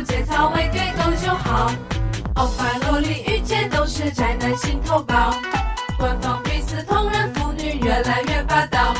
[0.00, 1.70] 节操未对够就好，
[2.36, 5.34] 欧巴萝莉遇见都是宅男心头宝，
[5.98, 8.94] 官方彼此同人腐女越来越霸道，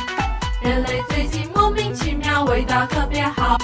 [0.61, 3.57] 人类最近莫名其妙味道特别好。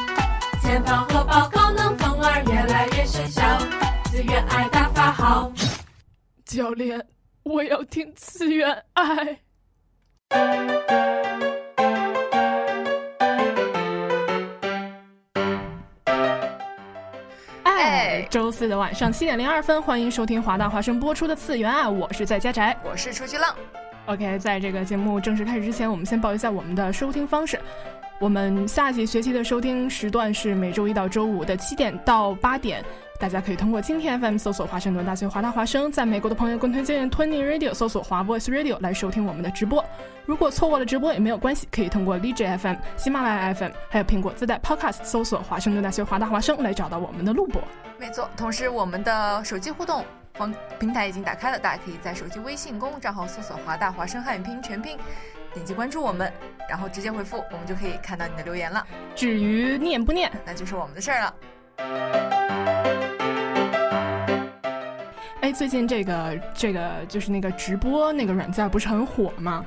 [0.61, 3.41] 前方荷包高能风儿越来越生效，
[4.05, 5.51] 自愿爱大法好。
[6.45, 7.07] 教练，
[7.43, 9.39] 我要听自愿爱。
[18.29, 22.77] 周四的晚上七点零二分，欢迎收听华大华生播出的《次元爱》，我是在家宅。
[22.83, 23.55] 我是出去浪
[24.05, 27.59] ，OK，在这个节目正式开始之前，我们先报一下我们的收听方式。
[28.19, 32.85] 我们下学期的收听时段是每周一到周五的七点到八点，
[33.19, 39.83] 大家可以通过蜻蜓 FM 搜索华盛顿大学华大华生，在美国的朋友更推荐 Twenty Radio 搜索华 Voice Radio 来收听我们的直播。
[40.25, 47.61] 如果错过了直播也没有关系，可以通过 DJ FM、喜马拉雅 FM 还有苹果自带 Podcast 搜索华盛顿大学华大华生来找到我们的录播。
[47.97, 48.29] 没错。
[48.37, 50.05] 同时，我们的手机互动
[50.35, 54.97] 方平台已经打开了，大家可以在手机微信公众账号搜索“华大华生汉语拼音全拼”，
[55.53, 56.31] 点击关注我们，
[56.69, 62.48] 然后直接回复，我们就可以看到你的留言了，至于念不念，那就是我们的事儿了。
[65.41, 69.65] 哎，最近这个这个就是那个直播那个软件不是很火吗？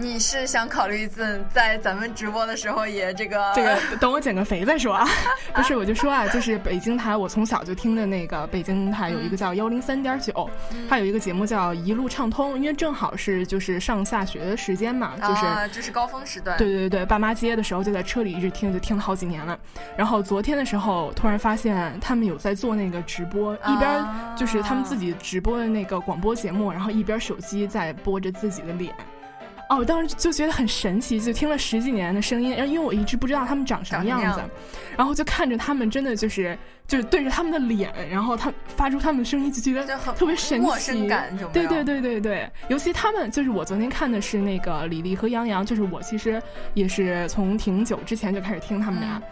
[0.00, 5.06] 你是想考虑一次在咱们直播的时候也这个这个等我减个肥再说啊。
[5.54, 10.48] 不是，我就说啊，就是北京台，我从小就听的那个北京台有一个叫幺零三点九，
[10.88, 15.44] 它有一个节目叫一路畅通，因为正好是就是上下学的时间嘛，就是。
[15.44, 16.56] 啊，这是高峰时段。
[16.56, 19.58] 对对对，爸妈接的时候就在车里一直听，就听了好几年了。
[19.98, 24.02] 然后昨天的时候，突然发现他们有在做那个直播，一边
[24.34, 28.94] 就是他们自己直播的那个广播节目，然后一边手机在播着自己的脸。
[29.70, 34.42] 哦，我当时就觉得很神奇，就听了十几年的声音，然后因为我一直不知道他们长什么样子
[34.96, 36.58] 然后就看着他们真的就是
[36.88, 46.42] 就是对着他们的脸，然后他发出他们的声音，就觉得特别神奇，陌生感有有对对对对对，尤其他们就是我昨天看的是那个李丽和杨洋，就是我其实
[46.74, 49.22] 也是从挺久之前就开始听他们俩，嗯。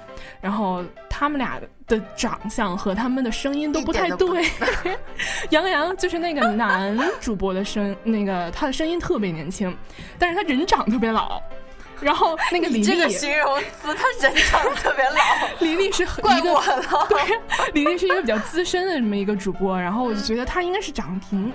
[0.40, 4.48] 然后他们俩的长相和他们的声音都不太对。
[5.50, 9.76] 杨洋就是那个男主播的声，那个他的声音特别年轻，
[10.18, 11.40] 但是他人长特别老。
[12.00, 15.18] 然后那个李丽这个丽，形容词，他人长得特别老，
[15.58, 17.06] 李丽是很怪我了。
[17.08, 17.18] 对，
[17.74, 21.52] 李丽是一个比较资深的这么一个主播，然后我就觉得她应该是长得挺，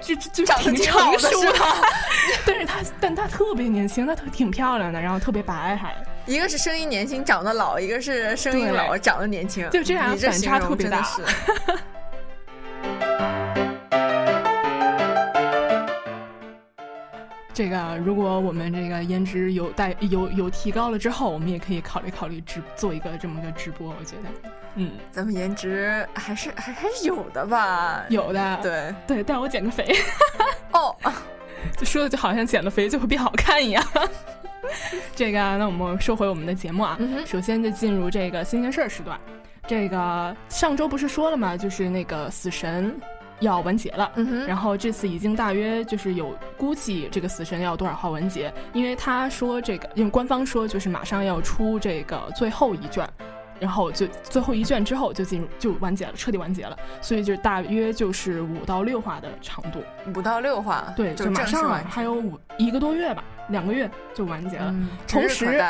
[0.00, 1.74] 就就就挺成熟是吧？
[2.46, 5.92] 但是她但她特别年轻，她特挺漂亮的，然后特别白还，
[6.26, 11.06] 一个是声音年轻长得老，一个是声音老长得年轻，就这俩你这反差特别大
[17.52, 24.28] 这个如果我们这个颜值有带有有提高了之后，我们也可以考虑考虑直做一个这么个直播，我觉得，
[24.76, 28.02] 嗯，咱们颜值还是还还是有的吧？
[28.08, 28.94] 有的，对。
[29.06, 29.94] 对，但我减个肥，
[30.72, 30.96] 哦，
[31.76, 33.84] 就说的就好像减了肥就会变好看一样。
[35.14, 39.18] 这个，那我们说回我们的节目啊，嗯首先就进入这个新鲜事儿时段。
[39.66, 41.56] 这个上周不是说了吗？
[41.56, 42.94] 就是那个死神
[43.40, 44.12] 要完结了。
[44.46, 53.08] 然后这次已经大约就是有估计这个死神要多少号完结，因为他说这个，因为官方说就是马上要出这个最后一卷，
[53.64, 59.82] 然后就最后一卷之后就进入就完结了，彻底完结了，所以就大约就是五到六话的长度，
[60.14, 64.66] 五到六话，对，就马上还有五一个多月吧，两个月就完结了。
[64.68, 65.64] 嗯，同时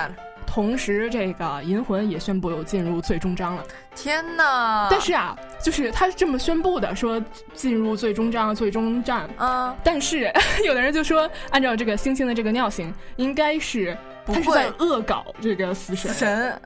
[0.45, 3.63] 同时，这个银魂也宣布有进入最终章了。
[3.95, 4.89] 天呐！
[4.91, 7.23] 但是啊，就是他是这么宣布的，说
[7.55, 9.29] 进入最终章、最终战。
[9.39, 10.31] 嗯，但是
[10.67, 13.97] 有的人就说，按照这个星星的这个尿性，应该是
[14.27, 16.63] 不他是在会恶搞这个死神，死神，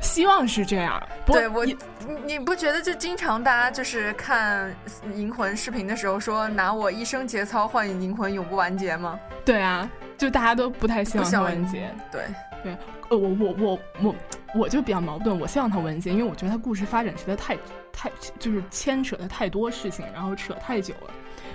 [0.00, 1.02] 希望是这样。
[1.24, 1.76] 不对我，你
[2.24, 4.74] 你不觉得就经常大家就是看
[5.14, 9.18] 银魂视频的时候说拿我一生节操换银魂永不完结吗？
[9.44, 11.90] 对啊，就大家都不太希望它完结。
[12.10, 12.22] 对，
[12.64, 12.78] 呃，
[13.10, 14.14] 我我我我
[14.54, 17.56] 我就比较矛盾，我希望它完结，因为我觉得它故事发展实在太
[17.92, 21.10] 太就是牵扯的太多事情，然后扯太久了。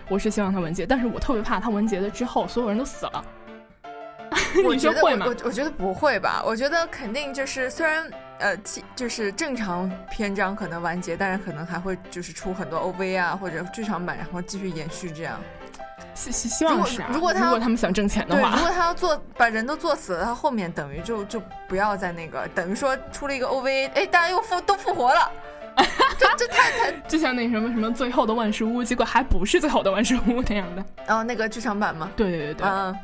[0.10, 3.24] 我是希望它完结，但是我特别怕它完结了之后所有人都死了。
[4.66, 6.42] 我觉得会吗我我觉得不会吧？
[6.45, 15.39] 我觉得肯定就是虽然呃，其就是正常篇章可能完结，但是可能还会就是出很多 OV 啊或者剧场版，然后继续延续这样。
[16.13, 25.31] 希希希望是、啊，如果如果他如果他们想挣钱的话，如，果他要做把人都做死了，他后面等于就就不要再那个，等于说出了一个 OV，哎，大家又复都复活了，
[26.18, 30.83] 这这太太 就像那什么什么最后的万事屋，结果还不是最后的万事屋那样的。
[31.07, 32.10] 哦那个剧场版吗？
[32.16, 32.98] 对对对对，嗯，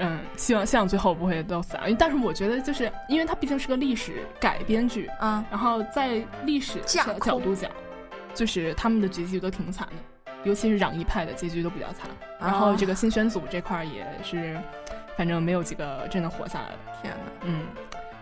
[0.00, 1.84] 嗯，希望希望最后不会都死啊。
[1.98, 7.70] 但是我觉得就是因为它毕竟是个历史改编剧，嗯然后在历史角角度讲，
[8.34, 12.08] 就是他们的结局都挺惨的，尤其是攘夷派的结局都比较惨。
[12.40, 14.58] 然后这个新选组这块儿也是，
[15.16, 16.76] 反正没有几个真的活下来的。
[17.02, 17.62] 天哪，嗯，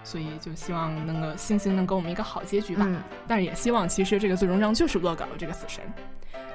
[0.03, 2.85] 所以就希望能够星星能给我们一个好结局吧。
[2.87, 5.85] 嗯但是也希望其实这个最终章就是恶搞这个死神。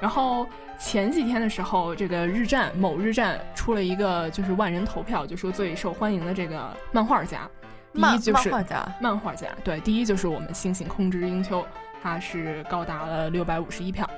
[0.00, 0.46] 然后
[0.78, 7.48] 前几天的时候，这个日站某日站出了一个就是万人投票，就说最受欢迎的这个漫画家，
[7.92, 11.64] 第漫一就是漫画家，漫画家，对，第一就是我们星星空之英秋，
[12.02, 14.08] 他是高达了六百五十一票。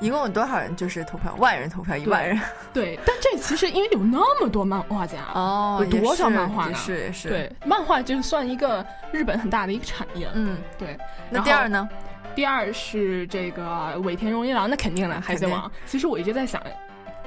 [0.00, 1.34] 一共有多少人就是投票？
[1.38, 2.40] 万人投票，一万人。
[2.72, 10.26] 对，但这其实因为有那么多漫画家，哦有多少漫画是是。，对，漫画就算一个日本很大的一个产业。
[10.32, 11.86] 嗯，对，那第二呢？
[12.34, 15.70] 第二是这个尾田荣一郎，那肯定的，海贼王。
[15.86, 16.62] 其实我一直在想，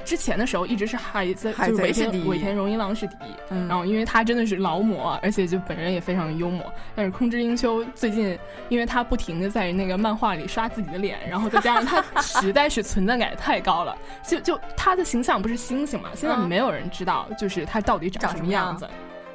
[0.04, 3.34] 之前的时候一直是海贼，海就是尾田尾田荣一郎是第一。
[3.50, 6.72] 嗯然后因为他真的是劳模，而且就本人也非常幽默。
[6.94, 8.36] 但是空之英秋最近，
[8.68, 13.96] 因为他不停的在那个漫画里刷自己的脸，然后再加上他实在是存在感太高了，
[14.26, 18.88] 就就他的形象不是星星嘛，现在嗯没有人知道就是他到底长什么样么样子。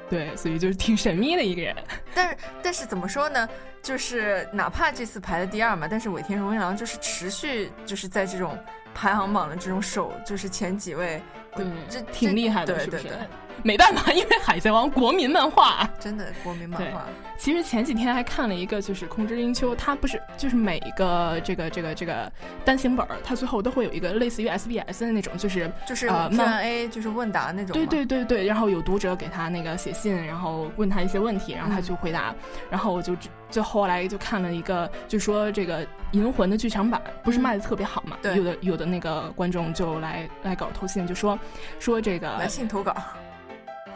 [0.10, 1.76] 对，所以就是挺神秘的一个人。
[2.16, 3.48] 但是但是怎么说呢？
[3.82, 8.58] 就是哪怕这次排的第二嘛，但是尾田荣一郎就是持续就是在这种
[8.94, 11.22] 排行榜的这种首就是前几位，
[11.56, 13.20] 对这挺厉害的，对对对是不是？
[13.62, 15.86] 没办法，因为《海贼王》国民漫画。
[16.00, 17.06] 真的国民漫画。
[17.38, 22.32] 其实前几天还看了一个，就是《空之英秋》，它不是就是每一个这个这个这个
[22.64, 27.74] 单行本儿，它最后都会有一个类似于 SBS 的那种，就是就是呃漫 Q&A，就是问答那种。
[27.74, 27.86] 对。
[27.86, 32.34] 对对对，然后有读者给他那个写信，然后问他一些问题，然后他就回答，
[32.70, 41.38] 然后我就只就后来就看了一个，就说这个《银魂》的剧场版不是卖的特别好嘛，对有的有的那个观众就来来搞偷信，就说
[41.80, 42.96] 说这个来信投稿，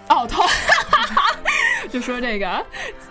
[0.10, 0.44] 哦，投，
[1.90, 2.66] 就说这个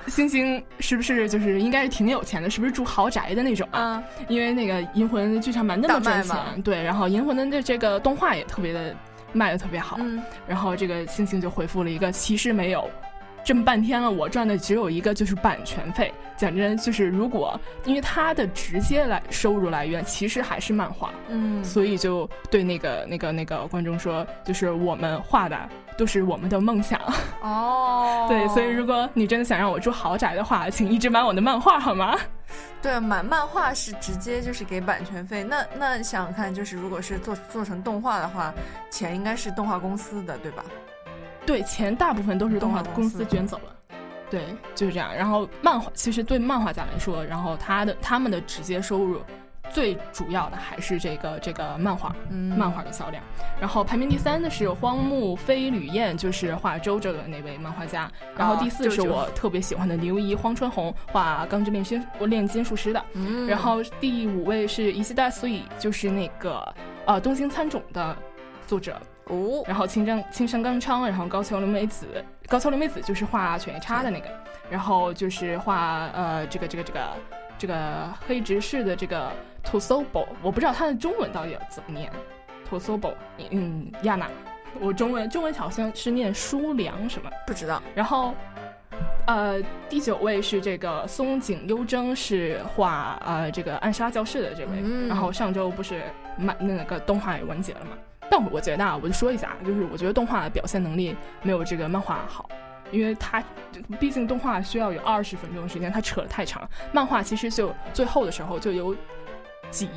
[0.06, 3.80] 星星是不是就是应该是挺有钱的，是不是住豪宅的那种啊？
[3.80, 8.94] 啊，因为那个《银魂》剧场版那么赚钱，对，然后《银魂》的这这个动画也特别的
[9.32, 12.88] 卖的特别好，嗯，然后这个星星就回复了一个，其实没有。
[13.44, 16.12] 这么半天了，我赚的只有一个，就是版权费。
[16.36, 25.56] 讲真，就是如果因为他的直接来收入来源其实还是漫画，嗯，所以就对那个那个那个观众说，就是我们画的
[25.96, 27.00] 都是我们的梦想。
[27.42, 32.18] 哦， 对，所以如果你真的想让我住豪宅的话，请一直买我的漫画好吗？
[32.80, 38.52] 对买漫画是直接就是给版权费，那那想想看，就是如果是做做成动画的话，
[38.90, 40.64] 钱应该是动画公司的，对吧？
[41.44, 43.96] 对，钱大部分都是动画公司卷走了。
[44.30, 45.14] 对，就是这样。
[45.14, 49.20] 然后漫画其实对漫画家来说，然后他的他们的直接收入
[49.70, 52.16] 最主要的还是这个这个漫画。
[52.30, 53.22] 嗯，漫画的销量，
[53.60, 58.10] 然后排名第三的是荒木飞吕彦，就是画周周的那位漫画家。
[58.34, 63.04] 然后第四是我特别喜欢的刘怡荒川弘，画《钢之炼金炼金术师》的。
[63.12, 68.16] 嗯，然后第五位是伊西大所以，就是那个呃东京参种的
[68.66, 68.98] 作者。
[69.26, 72.06] 哦，然后青山青山刚昌，然后高桥留美子，
[72.48, 74.28] 高桥留美子就是画犬夜叉的那个，
[74.68, 77.08] 然后就是画呃这个这个这个
[77.58, 79.30] 这个黑执事的这个
[79.64, 82.10] Tosobo，我不知道他的中文到底要怎么念。
[82.68, 83.12] Tosobo，
[83.50, 84.28] 嗯，亚娜，
[84.80, 87.30] 我中文中文好像是念舒良什么。
[87.46, 87.82] 不知道。
[87.94, 88.34] 然后，
[89.26, 94.72] 呃，第九位是这个松井优征，是画呃这个暗杀教室的这位。
[94.82, 96.02] 嗯然后上周不是
[96.36, 97.90] 满那个动画也完结了嘛？
[98.32, 102.48] 但我觉得啊，我就说一下啊，就是我觉得动画的表现能力没有这个漫画好，
[102.90, 103.44] 因为它
[104.00, 106.66] 毕竟动画需要有二十分钟的时间，它扯得太长。
[106.92, 108.96] 漫画其实就最后的时候就有
[109.70, 109.90] 几。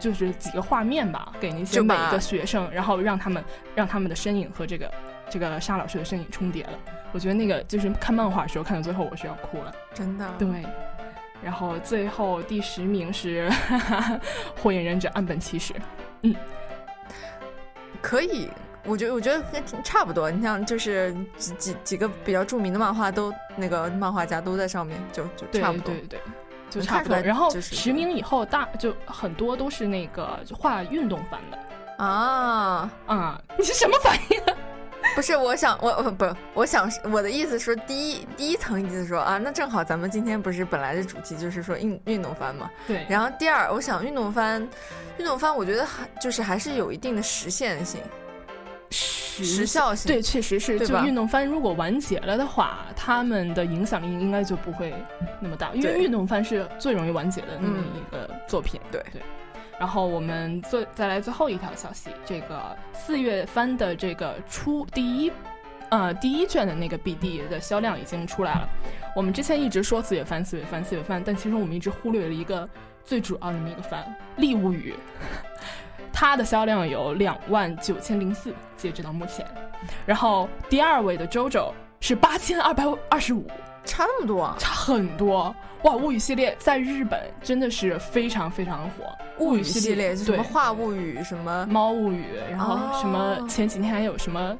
[0.00, 4.88] 就是几个画面吧，给那些每一个学生，然后让他们让他们的身影和这个
[5.28, 6.78] 这个沙老师的身影重叠了。
[7.10, 9.74] 我觉得那个就是看漫画的时候看到最后我是要哭了。
[9.92, 10.24] 真的。
[10.38, 10.64] 对，
[11.42, 13.50] 然后最后第十名是
[14.62, 15.74] 《火影忍者岸本齐史》。
[16.22, 16.32] 嗯，
[18.00, 18.48] 可以，
[18.84, 20.30] 我觉得我觉得跟差不多。
[20.30, 25.92] 你像就是几几几个比较著名的漫画都那个漫画家都在上面，就就差不多。
[25.94, 26.20] 对对对，
[26.70, 27.16] 就差不多。
[27.18, 31.58] 然后就是十名以后大就很多都是那个画运动番的
[32.04, 34.40] 啊，啊、你是什么反应？
[35.14, 42.70] 不是，我想我我不，我想我的意思说，第一第一层意思说啊，那正好咱们今天不是本来的主题就是说运运动番嘛。
[42.86, 44.66] 对，然后第二，我想运动番，
[45.18, 48.00] 运动番我觉得还就是还是有一定的实现性、
[48.90, 50.12] 时时效性。
[50.12, 54.94] 对，确实是，对运动番如果完结了的话，他们的影响力应该就不会
[55.40, 58.80] 那么大，因为运动番是最容易完结的那么嗯一个作品。
[58.92, 59.20] 对对。
[59.78, 65.32] 然后我们最再来最后一条消息，这个四月番的这个出第一，
[65.90, 68.68] 呃第一卷的那个 BD 的销量已经出来了。
[69.14, 72.68] 我们之前一直说四月番、四月番、四月番，但其实我们一直忽略了一个
[73.04, 74.02] 最主要的那么一个番
[74.40, 74.94] 《利物语》，
[76.12, 79.46] 它的销量有两万九千零四，截止到目前。
[80.04, 83.46] 然后第二位的 JoJo 是八千二百二十五，
[83.88, 84.54] 差那么多啊！
[84.58, 85.52] 差很多
[85.82, 85.96] 哇！
[85.96, 89.04] 物语系列在日本真的是非常非常火，
[89.38, 94.56] 物语系列就什么画物语什么猫物语，然后哦什么前几天还有什么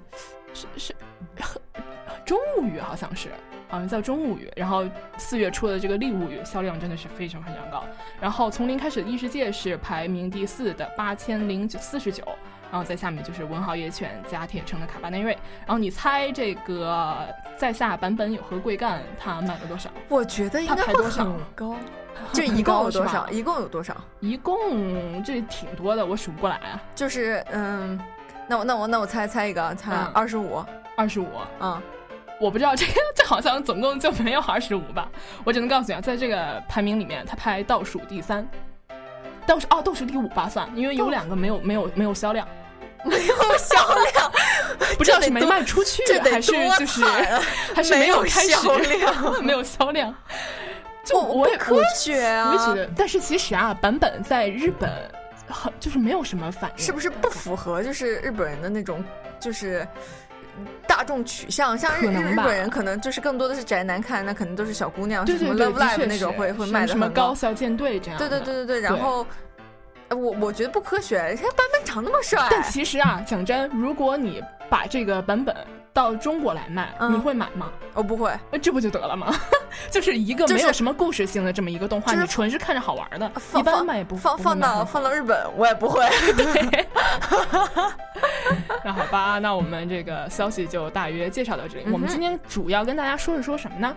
[0.54, 0.96] 是是
[2.24, 3.28] 中物语好像是。
[3.68, 4.84] 好像叫中物语，然后
[5.16, 7.84] 四月出的这个利物语销量真的是非常非常高。
[8.20, 12.24] 然后从零开始的异世界是排名第四的八千零四十九，
[12.70, 15.36] 然后在下面就是文豪野犬加铁城的卡巴内瑞。
[15.66, 19.90] 然后你猜这个在下版本有何贵干它卖了多少？
[20.08, 21.76] 我觉得应该会 很高。
[22.32, 23.28] 就一共有多少？
[23.30, 23.96] 一共有多少？
[24.18, 27.98] 一共这挺多的，我数不过来啊，就是嗯，
[28.48, 30.60] 那我那我那我猜猜一个，猜嗯二十五。
[30.96, 31.28] 二十五。
[31.60, 31.80] 嗯，
[32.40, 35.08] 我不知道这个，这好像总共就没有二十五吧。
[35.44, 38.46] 我只能告诉你啊，在这个排名里面，它排倒数第三，
[39.46, 42.46] 倒数哦，倒数第五吧算，因为有两个没有没有没有销量，
[43.04, 43.76] 没有销
[44.12, 44.32] 量，
[44.96, 47.04] 不知道是没卖出去还是就是
[47.74, 49.44] 还是没有开始销量。
[49.44, 50.14] 没有销量。
[51.04, 52.50] 就我我也不科学啊！
[52.50, 54.90] 我也觉得，但是其实啊，版本在日本
[55.48, 59.02] 很就是没有什么反应，是不是不符合就是日本人的那种
[59.40, 59.88] 就是
[60.86, 61.76] 大众取向？
[61.76, 67.28] 像日本人可能就是更多的是宅男看，那可能都是小姑娘，什么，Love Live 确那种会会卖的什么高。
[67.28, 68.18] 高校舰队这样。
[68.18, 69.26] 对对对对对，然后。
[70.10, 75.54] 呃我我觉得不科学，他版本长那么帅，但其实啊，讲真，如果你把这个版本
[75.98, 77.72] 到中国来卖，嗯你会买吗？
[77.92, 79.34] 我不会，呃这不就得了吗？
[79.90, 86.06] 就是一个没有什么故事性的这么一个动画，就是你纯是看着好玩的，放一般卖也不放放到放到日本，我也不会。
[88.84, 91.86] 那好吧，那我们这个消息就大约介绍到这里。
[91.90, 93.92] 我们今天主要跟大家说一说什么呢？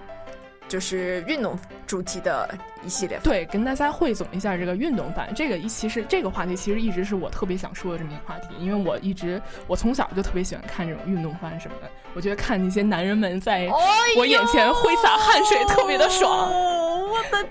[0.72, 2.50] 就是运动主题的
[2.82, 3.20] 一系列。
[3.22, 5.30] 对，跟大家汇总一下这个运动番。
[5.36, 11.92] 这个一其实这个话题其实一直是我特别想说的这么一个话题，因为我一直我从小就特别喜欢看这种运动番什么的。
[12.14, 13.70] 我觉得看那些男人们在
[14.18, 16.50] 我眼前挥洒汗水特别的爽。
[16.50, 17.46] 哦，我的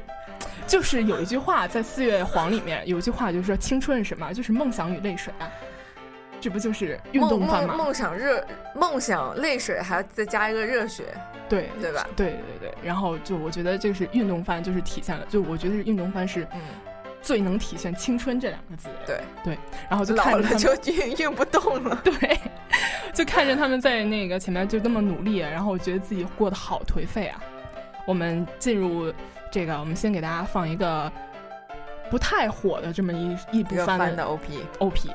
[0.67, 4.33] 就是有一句话在《四月黄》里面有一句话，就是说青春是什么？
[4.33, 5.45] 就是梦想与泪水啊。
[6.41, 7.75] 这不就是运动番吗？
[7.77, 8.45] 梦想热
[8.75, 11.05] 梦想泪水，还要再加一个热血，
[11.49, 12.07] 对对吧？
[12.17, 12.75] 对对对。
[12.83, 16.61] 然后就我觉得这是运动番，就是体现了，就我觉得运动番是嗯，
[17.21, 18.89] 最能体现青春这两个字。
[19.07, 19.59] 对对。
[19.89, 22.01] 然后就老了看着就运运不动了。
[22.03, 22.41] 对，
[23.13, 27.41] 就看着他们在那个前面就那么努力，然后我觉得自己过得好颓废啊。
[28.07, 29.13] 我们进入
[29.53, 31.13] 这个，我们先给大家放一个
[32.11, 35.11] 不太火的这么一一部番的 OP，OP。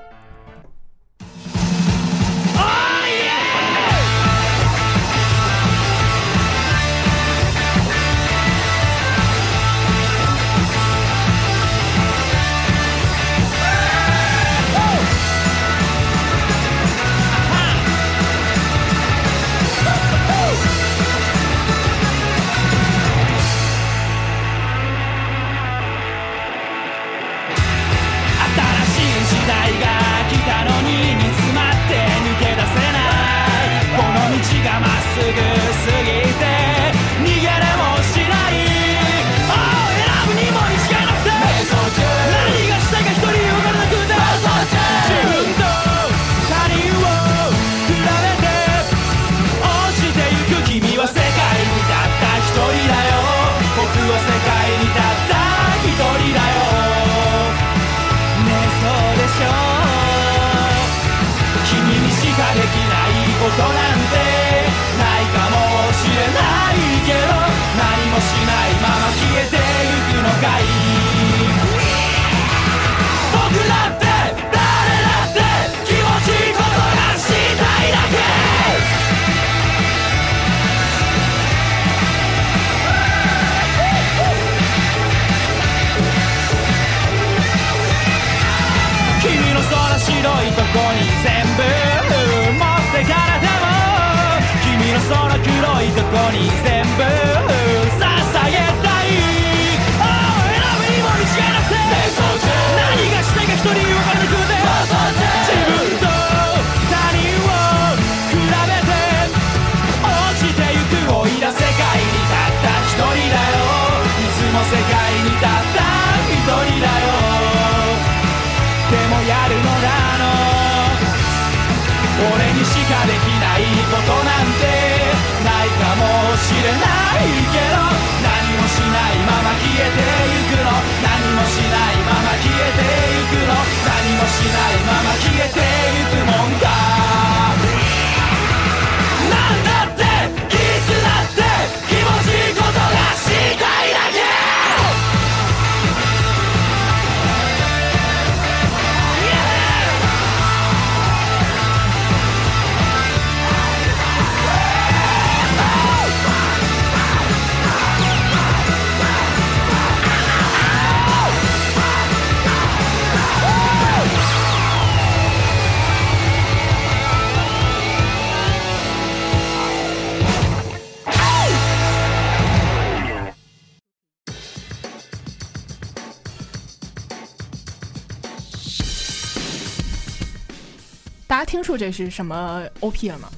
[181.65, 183.29] 家听出这是什么 OP 了吗？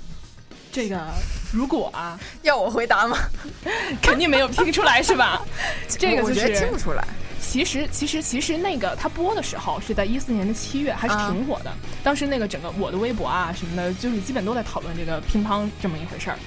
[0.72, 1.00] 这个
[1.54, 3.18] 如果啊，要我回答吗？
[4.02, 5.42] 肯定没有听出来是吧？
[5.88, 7.08] 这个就我觉得听不，出来。
[7.40, 11.72] 其实其实其实那个他播的时候是在一四年的七月，还是啊挺火的。
[12.04, 16.38] 当时那个整个我的微博啊什么的，就是基本都在讨论这个乒乓这么一回事儿。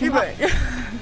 [0.00, 0.50] 日本人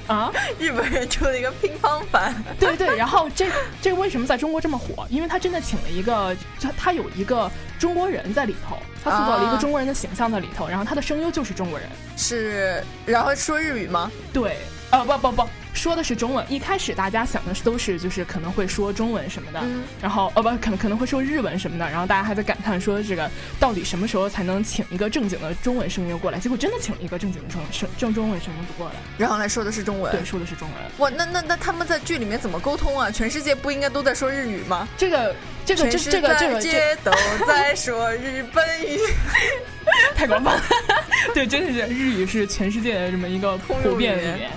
[0.07, 3.47] 啊， 日本人出了一个乒乓番，对对，然后这
[3.81, 5.05] 这为什么在中国这么火？
[5.09, 11.87] 因为他真的请了一个，他他有一个中国人在里头，他塑造了一个啊中国人的形象在里头，然后他的声优就是中国人。
[12.15, 14.09] 是然后说日语吗？
[14.33, 14.57] 对，
[14.89, 16.45] 呃，不不不，说的是中文。
[16.49, 26.39] 一开始大家想的是都是就是可能会说中文什么的，嗯然后哦不可能可能会说日文什么的，然后大家还在感叹说这个到底什么时候才能请一个正经的中文声优过来？
[26.39, 30.09] 结果真的请了一个正经的中声正中文声优过来，然后来说的是中文。
[30.11, 30.77] 对，说的是中文。
[30.99, 33.11] 哇，那那那他们在剧里面怎么沟通啊？
[33.11, 34.87] 全世界不应该都在说日语吗？
[34.97, 37.11] 这个这个这个这个这界街都
[37.45, 38.99] 在说日本语。
[40.15, 40.61] 太广泛了，
[41.33, 44.51] 对，真的是日语是全世界的这么一个普遍的语言。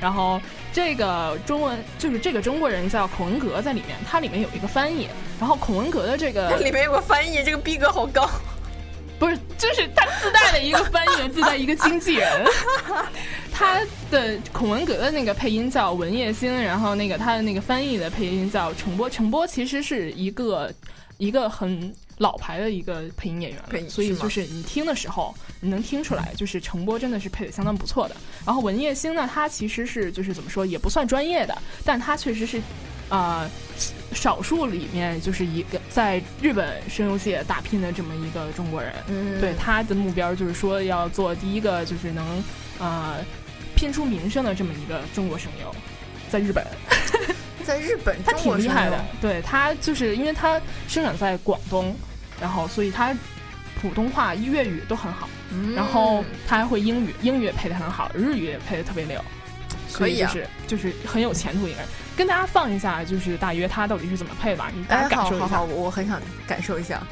[0.00, 0.40] 然后
[0.72, 5.08] 这个中文就是这个中国人叫孔文革在里面，它里面有一个翻译。
[5.38, 8.28] 然后孔文革的这个 里面有个翻译，这个逼格好高。
[9.18, 12.46] 不是，就是他自带的一个翻译，自带一个经纪人。
[13.52, 13.78] 他
[14.10, 19.10] 的孔文革的那个配音叫文叶星，然后那个他的那个翻译的配音叫程波。
[19.10, 20.72] 程波其实是一个
[21.18, 28.16] 一个很老牌的一个配音演员了，所以就是你听的时候，你能听出来，就是程波真的是配的相当不错的。
[28.46, 32.62] 然后文叶星呢，他其实是就是怎么说，也不算专业的，但他确实是。
[33.10, 33.50] 啊、
[34.12, 42.24] 少数里面就是一个在日本声优界打拼的这么一个中国人，嗯对他的目标就是说要做第一个就是能
[42.78, 43.16] 呃
[43.74, 45.74] 拼出名声的这么一个中国声优，
[46.30, 46.64] 在日本
[47.66, 51.92] 在日本他挺厉害的对他就是因为他生长在广东，
[52.40, 53.14] 然后所以他
[53.80, 59.22] 普通话、粤语都很好，嗯然后他还会英语，英语也配得很好，日语也配得特别溜。
[59.88, 65.46] 所以就可以啊是就是很有前途一个人，跟大家放一下，就是大约他到底是怎么配吧，你大哎，家感受一下。
[65.46, 67.02] 好好好，我很想感受一下。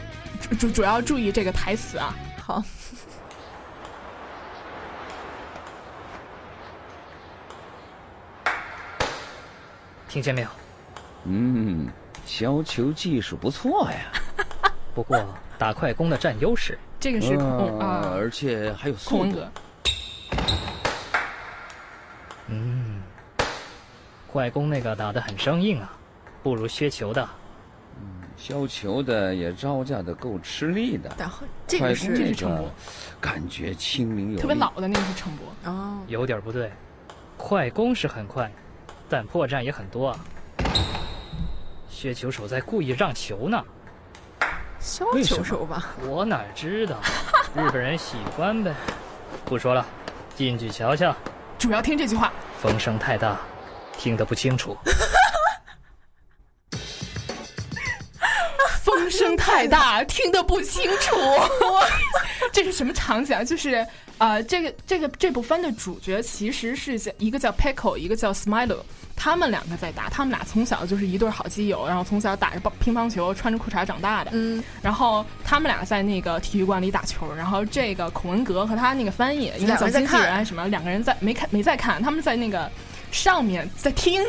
[0.40, 2.62] 主主主要注意这个台词啊，好，
[10.08, 10.48] 听见没有？
[11.24, 11.88] 嗯，
[12.24, 13.98] 削球技术不错呀，
[14.98, 15.24] 不过
[15.56, 16.76] 打快攻的占优势。
[16.98, 19.38] 这个是空啊啊而且还有速度。
[22.48, 23.00] 嗯，
[24.26, 25.96] 快攻那个打得很生硬啊，
[26.42, 27.28] 不如削球的。
[28.36, 32.68] 削球的也招架的够吃力的，然后这快个是攻这个是程博
[33.20, 36.72] 感觉清明有，特别老的那个是程博，哦，有点不对，
[37.36, 38.50] 快攻是很快，
[39.08, 40.18] 但破绽也很多啊。
[41.88, 43.64] 削球手在故意让球呢，
[44.88, 45.90] 削为什么球手吧？
[46.06, 46.96] 我哪知道？
[47.54, 48.72] 日本人喜欢呗。
[49.44, 49.84] 不说了，
[50.34, 51.14] 进去瞧瞧。
[51.58, 52.32] 主要听这句话。
[52.58, 53.38] 风声太大，
[53.98, 54.74] 听得不清楚。
[58.82, 61.16] 风声太大，听得不清楚。
[62.50, 63.44] 这是什么场景啊？
[63.44, 68.78] 就是呃，这个这个这部番的主角其实是叫一个叫 Pickle，一个叫 Smilo，
[69.18, 74.30] 他们两个在打，他们俩从小就是一对好基友，然后从小打着棒乒乓球，穿着裤衩长大的。
[74.32, 82.70] 嗯，然后他们俩在那个体育馆里打球，然后这个孔文革和他那个翻译，应该叫经纪人什么，两个人在没看没在看，他们在那个
[83.10, 84.22] 上面在听。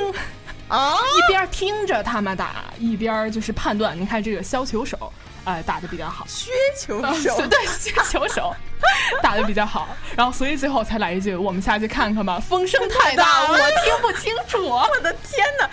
[0.67, 3.99] 啊， 一边听着他们打，一边就是判断。
[3.99, 5.11] 你看这个削球手，
[5.43, 6.25] 哎、打的比较好。
[6.27, 8.55] 削球啊手， 对，削球手
[9.21, 14.65] 打的比较好，然后所以最后才来一句：“我们下去看看吧。”风声太大，我听不清楚。
[14.67, 15.69] 我的天哪！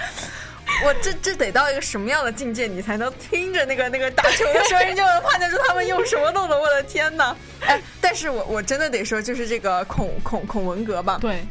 [0.84, 6.60] 我这这得到一个什么样的境界，你才能听着那个那个打球的声音就能判断出他们用什么动作？
[6.60, 7.34] 我的天哪！
[7.60, 11.44] 哎，但是我我真的得说，就是这个孔孔孔文革吧，对，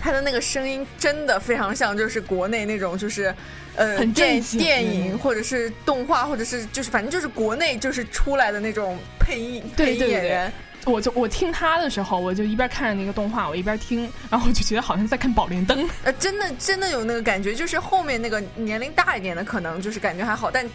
[0.00, 3.34] 他的那个声音真的非常像，就是国内那种就是。
[3.76, 10.52] 呃，电正电影或者是动画，或者是就是反正就是国内就是出来的那种配音配音对对对演员，
[10.88, 15.84] 我就我听他的时候，我就一边看着那个动画，我一边听，然后我就觉得好像在看《宝莲灯》。
[16.04, 20.68] 呃，真的真的有那个感觉，就是后面那个年龄大一点的可能就是感觉还好，但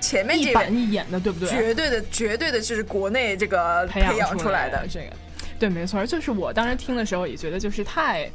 [0.00, 1.48] 前面一这位板一演的，对不对？
[1.48, 4.88] 绝对的绝对的就是国内这个培养养出来的的。
[4.88, 5.16] 这个，
[5.58, 8.28] 对，没错，就是我当时听的时候也觉得就是太，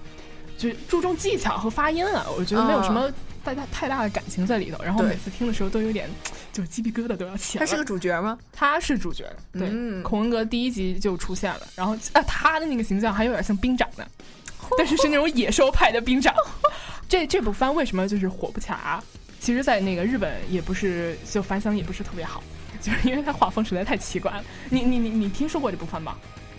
[0.57, 3.11] 就是注重技巧和发音了，我觉得没有什么
[3.47, 6.09] 太大太大的感情在里头，然后每次听的时候都有点，
[6.51, 7.65] 就鸡皮疙瘩都要起来。
[7.65, 8.37] 他是个主角吗？
[8.51, 14.05] 他是主角，对，嗯孔文革第一集就出现了，然后啊，他的那个形象还有点像兵长呢，
[14.77, 16.33] 但是是那种野兽派的兵长。
[17.07, 19.01] 这这部番为什么就是火不起来啊？
[19.39, 22.43] 其实，在那个日本也不是就反响也不是特别好，
[22.81, 24.43] 就是因为它画风实在太奇怪了。
[24.69, 26.17] 你你你你听说过这部番吗？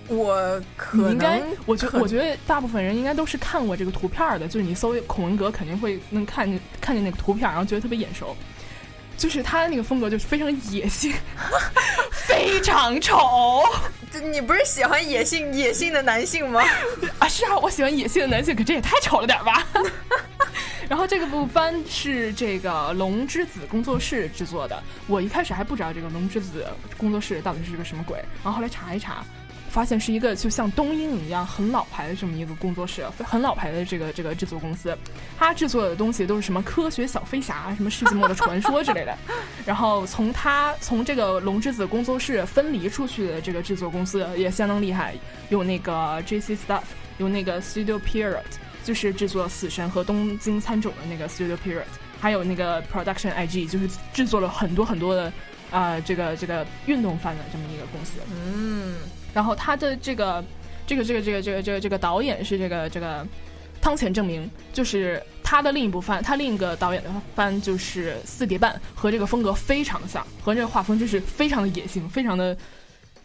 [0.08, 8.36] 我可能应该，我觉可我觉得大部分人应该都是看过这个图片儿的，就是你搜孔文革肯定会能看见看见那个图片儿，然后觉得特别眼熟。
[9.16, 11.12] 就是他的那个风格就是非常野性，
[12.12, 13.18] 非常丑
[14.12, 16.62] 这你不是喜欢野性野性的男性吗？
[17.18, 17.26] 啊！
[17.28, 19.66] 是啊，我喜欢野性的男性，可这也太丑了点儿吧。
[20.88, 26.64] 然后这个部番是这个龙之子工作室制作的，我一开始还不知道这个龙之子
[26.96, 29.24] 工作室到底是个什么鬼，然后后来查一查，
[29.78, 34.98] 发现是一个就像东映一样很老牌的这么一个工作室，很老牌的这个这个制作公司，
[35.38, 39.16] 它制作的东西都是什么科学小飞侠、什么世纪末的传说之类的。
[39.64, 45.14] 然后从它从这个龙之子工作室分离出去的这个制作公司也相当厉害，
[45.48, 46.82] 有那个 JC Stuff，
[47.18, 48.42] 有那个 Studio Period。
[48.82, 51.84] 就是制作《死神》和《东京参种》的那个 Studio Period，
[52.18, 55.24] 还有那个 Production IG，就是制作了很多很多的
[55.70, 58.14] 啊、呃这个这个运动番的这么一个公司。
[58.32, 58.94] 嗯，
[59.38, 60.44] 然后他的这个
[60.84, 63.24] 这个这个这个这个这个这个导演是这个这个
[63.80, 72.58] 汤浅证明，就是他的另一部番，他另一个导演的番就是《四叠半》，和这个风格非常像，和这个画风就是非常的野性，非常的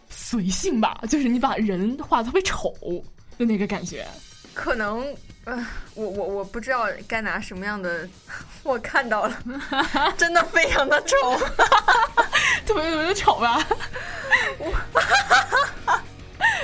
[0.08, 2.72] 随性吧，就是你把人画的特别丑
[3.36, 4.06] 的那个感觉。
[4.52, 5.04] 可能
[5.46, 8.08] 呃，我我我不知道该拿什么样的，
[8.64, 9.38] 我看到了，
[10.16, 11.16] 真的非常的丑。
[12.66, 13.62] 特别特别的丑吧？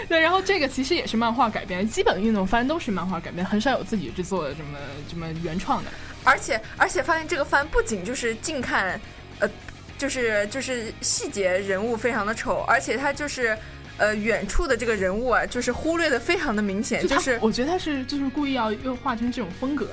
[0.09, 5.91] 对，然后这个其实也是漫画改编，基本运动番都是漫画改编，很少有自己制作的这么这么原创的。
[6.25, 8.99] 而且而且发现这个番不仅就是近看，
[9.39, 9.49] 呃，
[9.99, 13.57] 就是就是细节人物非常的丑，而且它就是
[14.01, 19.87] 呃远处的这个人物啊，就是忽略的非常的明显，就就是我觉得他是就是故意要又画成这种风格，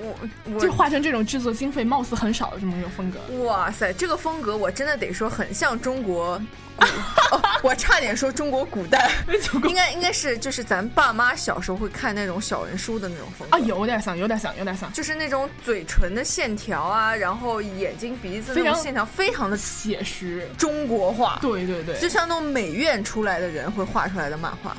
[0.00, 3.18] 我我就画成这种制作经费貌似很少的这么一种风格。
[3.44, 6.40] 哇塞，这个风格我真的得说很像中国，
[6.78, 9.10] 哦、我差点说中国古代，
[9.68, 20.48] 应该应该是就是咱爸妈小时候会看那种小人书的那种风格啊，有点像，有点像，有点像，就是那种嘴唇的线条啊，然后眼睛、鼻子那种线条非常的写实。
[20.56, 24.76] 中国画，对对对，就像那种美院出来的人会画出来的漫画，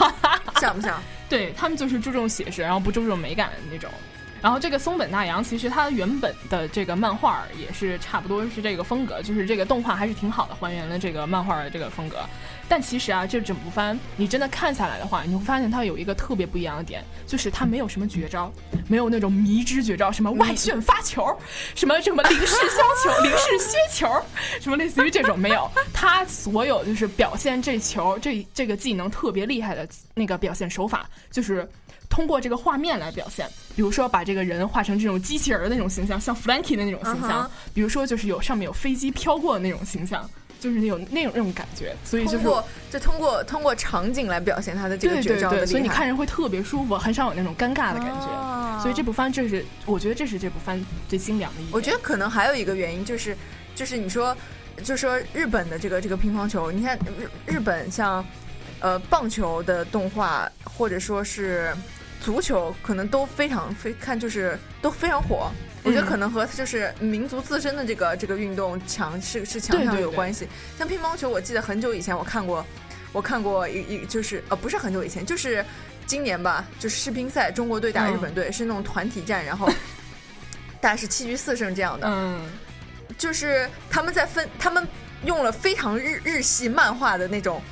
[0.60, 1.02] 像不像？
[1.28, 3.90] 对他们就是注重写实，然后不注重美感的那种。
[4.40, 12.18] 然后这个松本大洋其实它原本的这个漫画也是差不多是这个风格，就是这个动画还是挺好的，还原了这个漫画的这个风格。
[12.68, 18.52] 但其实啊，这整部番你真的看下来的话，你会发现它有一个特别不一样的点，就是它没有什么绝招，
[18.86, 21.26] 没有那种迷之绝招，什么外旋发球，
[21.74, 24.22] 什么什么零式削球、 零式削球，
[24.60, 25.68] 什么类似于这种没有。
[25.92, 31.68] 它所有就是表现这球这这个技能特别厉害的那个表现手法，就是。
[32.08, 41.94] 通过这个画面来表现，比如说把这个人画成这种机器人的那种形象，像 Flanky 的那种形象；比如说就是有上面有飞机飘过的那种形象，就是有那种那种感觉。
[42.04, 45.66] 所以就是通过就通过通过场景来表现他的这个绝招的。
[45.66, 48.26] 所以你看人会特别舒服，很少有那种尴尬的感觉。
[48.26, 51.72] 啊所以这部番这是我觉得这是这部番最精良的一点。
[51.72, 53.36] 我觉得可能还有一个原因就是，
[53.74, 54.36] 就是你说，
[54.84, 58.24] 就说日本的这个这个乒乓球，你看日日本像
[58.78, 61.74] 呃棒球的动画，或者说是
[62.20, 65.50] 足球，可能都非常非看就是都非常火。
[65.84, 70.46] 我觉得嗯可能和就是民族自身的这个这个运动强是是强项对对对有关系。
[70.76, 72.64] 像乒乓球，我记得很久以前我看过，
[73.12, 75.64] 我看过一一就是呃不是很久以前，就是
[76.04, 79.70] 今年吧，就是世乒赛，中国队打嗯日本队、是那种团体战，然后
[80.80, 82.08] 大概是七局四胜这样的。
[82.10, 82.40] 嗯，
[83.16, 84.86] 就是他们在分，他们
[85.24, 87.62] 用了非常日日系漫画的那种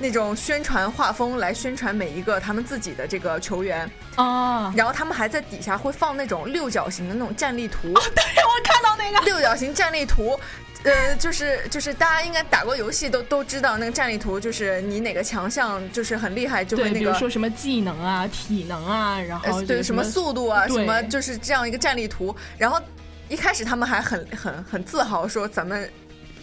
[0.00, 10.38] 那种宣传画风来宣传每一个他们自己的这个球员，啊，然后他们还在底下会放那种六角形的那种战力图，对我看到那个，六角形战力图。
[10.82, 22.34] 呃，就是就是大家应该打过游戏都都知道那个战力图，就是你哪个强项就是很厉害，就会，那个比如说什么技能啊、体能啊，然后呃，对，什么速度啊，什么就是这样一个战力图。
[22.56, 22.80] 然后
[23.28, 25.86] 一开始他们还很很很自豪说咱们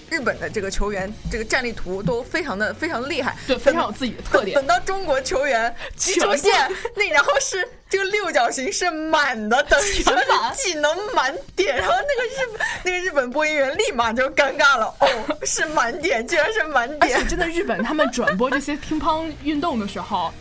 [0.10, 4.66] 日本的这个球员这个战力图都非常的非常厉害，对非常有自己的特点等。
[4.66, 6.54] 到中国球员出现，
[6.96, 17.26] 那然后是这个六角形是满的，等于说是技能满点，然后那个日那个日本播音员立马就尴尬了，哦，是满点，居然是满点而且。
[17.28, 20.34] 真的，日本他们转播这些乒乓运动的时候，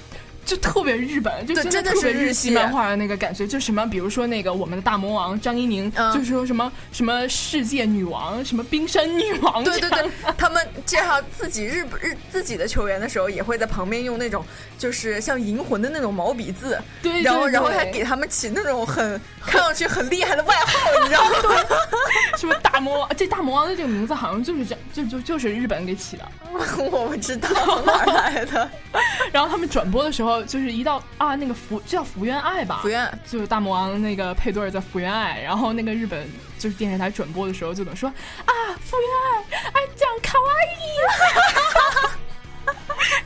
[0.46, 2.54] 就特别日本，就真的特别日是日系系。
[2.54, 6.06] 漫画的那个感觉，就什么比如说那个我们的大魔王张怡宁，嗯。
[6.14, 14.44] 就是说什么什么世界女王，什么冰山女王，对对对，他们介绍自己日日自己的球员的时候，也会在旁边用那种
[14.78, 21.30] 就是像银魂的那种毛笔字，对然后然后还给他们起那种很看上去很厉害的外号，你知道吗？
[22.36, 26.28] 什么大魔王，这大魔王的这个名字好像就是这样，就就就是日本给起的。
[26.90, 28.70] 我不知道从哪儿来的。
[29.32, 32.80] 然后他们转播的时候，就是一到啊那个福，这叫福原爱吧？
[32.82, 36.28] 福原就是大魔王那个配对儿叫福原爱，然后那个日本
[36.58, 39.08] 就是电视台转播的时候就怎么说啊福原
[39.52, 42.25] 爱，爱讲卡哇伊，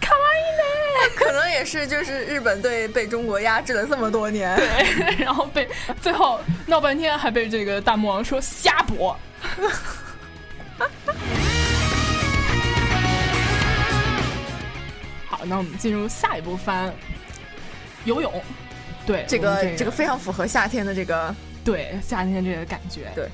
[0.00, 0.62] 卡哇伊呢？
[1.16, 5.68] 可能也是就是日本队被中国压制了这么多年，对， 然后被
[6.00, 9.16] 最后闹半天，还被这个大魔王说瞎播。
[15.28, 16.92] 好，那我们进入下一部番，
[18.04, 18.42] 游泳。
[19.06, 21.34] 对，这个这个非常符合夏天的这个。
[21.64, 23.10] 对夏天这个感觉。
[23.14, 23.28] 对，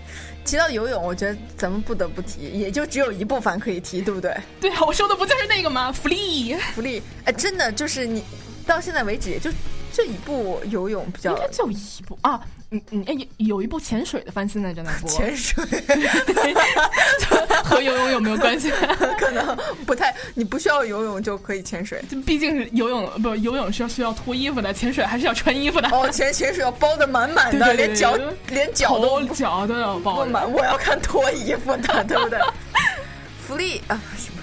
[0.45, 4.37] 提到游泳，我觉得咱们不得不提，也就只有一部分可以提，对不对？
[4.61, 8.25] 对啊，我说的不就是那个吗？Free，福利，哎，真的就是你
[8.67, 9.51] 到现在为止，也就
[9.97, 12.39] 这一部游泳比较应该就一部啊。
[12.71, 15.65] 嗯嗯，哎，有有一部潜水的翻现在正在播，潜水，
[17.65, 18.71] 和游泳有没有关系？
[19.19, 19.57] 可能
[19.87, 22.03] 不太，你不需要游泳就可以潜水。
[22.11, 25.89] 就 毕竟是游泳，不游泳是要需要脱衣服的，潜水还是要穿衣服的。
[25.91, 30.53] 哦，潜潜水要包的满满的，对对对连脚连脚都头脚都要包满。
[30.53, 32.39] 我要看脱衣服的，对不对？
[33.47, 34.43] 福利啊，什么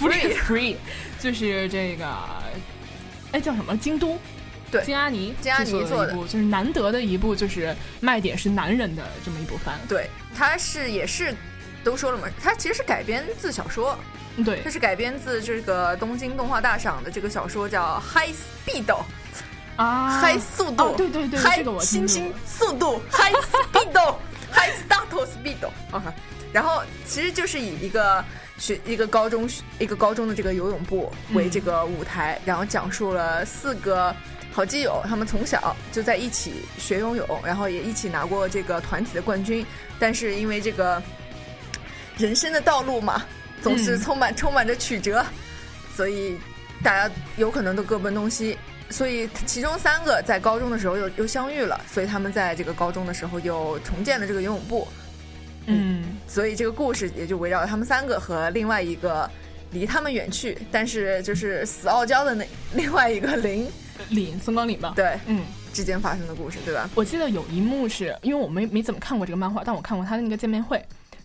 [0.00, 0.74] free free，
[1.20, 2.04] 就是这个，
[3.30, 3.76] 哎叫什么？
[3.76, 4.18] 京都。
[4.70, 9.78] 对金阿尼，金阿尼做的一部，就是难得的一部，就是卖点是男人的这么一部番。
[9.88, 11.34] 对，它是也是
[11.82, 13.98] 都说了嘛，它其实是改编自小说，
[14.44, 18.84] 对它，是改编自这个东京动画大赏的这个小说叫《High Speed》。
[19.76, 25.56] 啊 High 速度， 哦对对对 High 这个我星星速度，High Speed，High Start Speed。
[25.92, 26.06] OK，
[26.52, 28.22] 然后其实就是以一个
[28.58, 34.14] 学一个高中一个高中的这个游泳部为这个舞台，然后讲述了四个
[34.52, 39.64] 好基友，他们从小就在一起学游泳，然后也一起拿过这个团体的冠军，
[39.98, 41.02] 但是因为这个
[42.16, 43.24] 人生的道路嘛，
[43.62, 45.24] 总是嗯充满、充满着曲折，
[45.96, 46.36] 所以
[46.82, 48.58] 大家有可能都各奔东西。
[48.90, 54.88] 所以其中三个在高中的时候又又相遇了，所以他们在这个高中的时候又重建了这个游泳部。
[55.66, 59.30] 嗯，所以这个故事也就围绕他们三个和另外一个
[59.72, 63.66] 离他们远去，但是就是死傲娇的那另外一个林
[64.10, 66.88] 林松光林吧。，对嗯，之间发生的故事，对吧？
[66.94, 70.82] 我记得有一幕是因为我没没怎么看过这个漫画，但我看过他的那个见面会。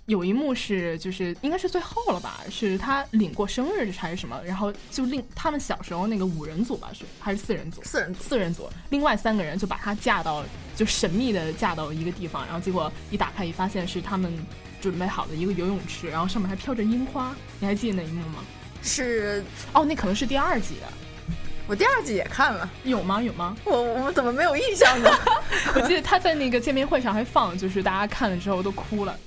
[0.07, 10.43] 有一幕是就是应该是最后了吧，是他领过生日还是什么，然后就另他们小时候那个五人组吧是还是四人组，四人组四人组，另外三个人就把他架到
[10.75, 14.31] 就神秘的架到一个地方，然后结果一打开一发现是他们
[14.79, 18.43] 准备好的一个游泳池，然后上面还飘着樱花，你还记得那一幕吗？
[18.83, 21.33] 是哦，那可能是第二集的，
[21.65, 23.23] 我第二季也看了，有吗？
[23.23, 23.57] 有吗？
[23.63, 25.09] 我我怎么没有印象呢？
[25.73, 29.17] 我记得他在那个见面会上还放，就是大家看了之后都哭了。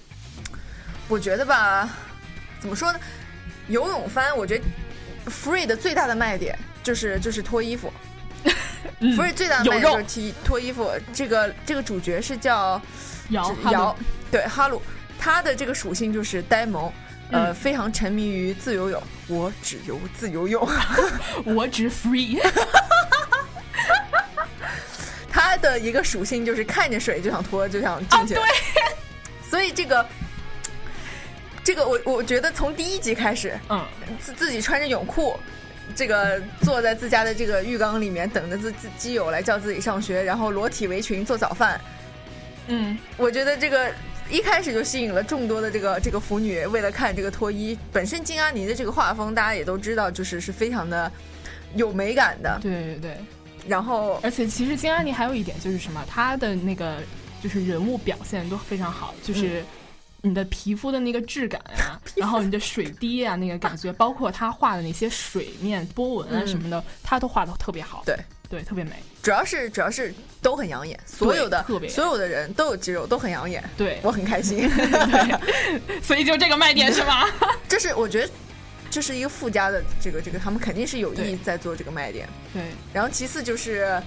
[1.09, 1.89] 我觉得吧，
[2.61, 3.01] 怎么说呢？
[3.69, 4.65] 游泳番，我觉得
[5.31, 7.93] Free 的最大的卖点就是就是脱衣服。
[9.01, 10.91] 嗯 Free 最大的卖点就是提脱衣服。
[11.13, 12.81] 这个这个主角是叫
[13.31, 14.83] 摇哈是摇鲁，对哈鲁，
[15.19, 16.93] 他的这个属性就是呆萌。
[17.31, 20.67] 呃，嗯非常沉迷于自由泳，我只游自由泳。
[21.45, 22.41] 我只 free，
[25.31, 28.33] 他的一个属性就是看见水就想脱，就想进去。
[28.35, 28.43] 对，
[29.51, 30.07] 所以这个
[31.69, 33.85] 这个我我觉得从第一集开始，嗯，
[34.19, 35.39] 自自己穿着泳裤，
[35.95, 41.79] 这个坐在自家的这个浴缸里面，等着自自基友来叫自己上学，然后裸体围裙做早饭。
[42.69, 43.93] 嗯，我觉得这个
[44.31, 47.79] 一开始就吸引了众多的这个这个腐女，为了看这个脱衣。
[47.93, 51.13] 本身金阿尼的这个画风，大家也都知道，就是是非常的
[51.75, 52.59] 有美感的。
[52.63, 53.17] 对对对，
[53.67, 56.97] 然后而且其实金阿妮还有一点就是什么，她的那个
[57.43, 59.63] 就是人物表现都非常好，就是。
[60.23, 68.03] 你的皮肤的那个质感啊， 然后你的水滴啊，那个感觉， 包括他画的那些水面波纹啊嗯什么的，他都画的特别好。
[68.05, 68.17] 对
[68.51, 68.93] 对，特别美。
[69.23, 74.59] 主要是主要是都很养眼，所有的所有的人都有肌肉，都很养眼，对，我很开心。
[75.87, 77.27] 对，所以就这个卖点是吗？
[77.69, 78.31] 这是我觉得
[78.91, 82.27] 这是一个附加的这个这个，他们肯定是有意在做这个卖点。
[82.55, 84.03] 对，然后其次就是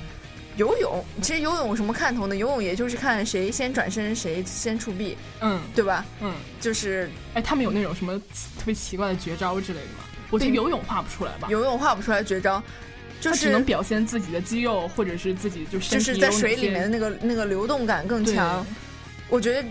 [0.58, 2.36] 游泳，其实游泳有什么看头呢？
[2.36, 6.06] 游泳也就是看谁先转身，谁先触壁，嗯对吧？
[6.22, 10.04] 嗯，就是哎，他们有那种什么特别奇怪的绝招之类的吗？
[10.30, 11.48] 我觉得游泳画不出来吧。
[11.50, 12.62] 游泳画不出来绝招。
[13.20, 18.66] 就是只能表现自己的肌肉，或者是自己就是就是在水里面的那个那个流动感更强。
[19.30, 19.64] 我觉得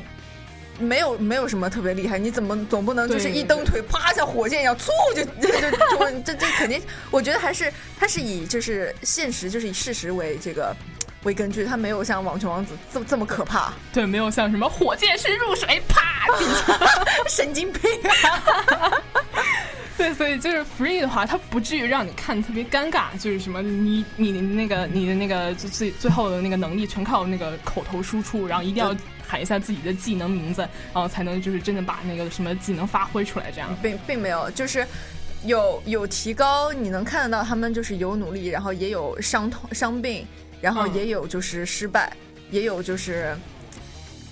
[0.81, 10.75] 没有没有什么特别厉害，你怎么总不能就是一蹬腿，啪像火箭一样，嗖就 就就就这这肯定，我觉得还是它是以就是现实就是以事实为这个
[11.23, 16.09] 为根据，他没有像网球王子这么这么可怕，对，没有像什么火箭式入水，啪。
[17.29, 17.83] 神经病。
[20.01, 28.97] 对，所以就是 free 的话，它不至于让你看特别尴尬，就是什么你你的那个你的那个最最最后的那个能力全靠那个口头输出，然后一定要
[29.29, 33.77] 喊一下自己的技能名字，然后才能就是真的把那个什么技能发挥出来，这样。
[33.83, 34.87] 并并没有，就是
[35.45, 40.27] 有有提高，你能看得到他们就是有努力，然后也有伤痛伤病，
[40.63, 42.11] 然后嗯也有就是失败，
[42.51, 43.37] 也有就是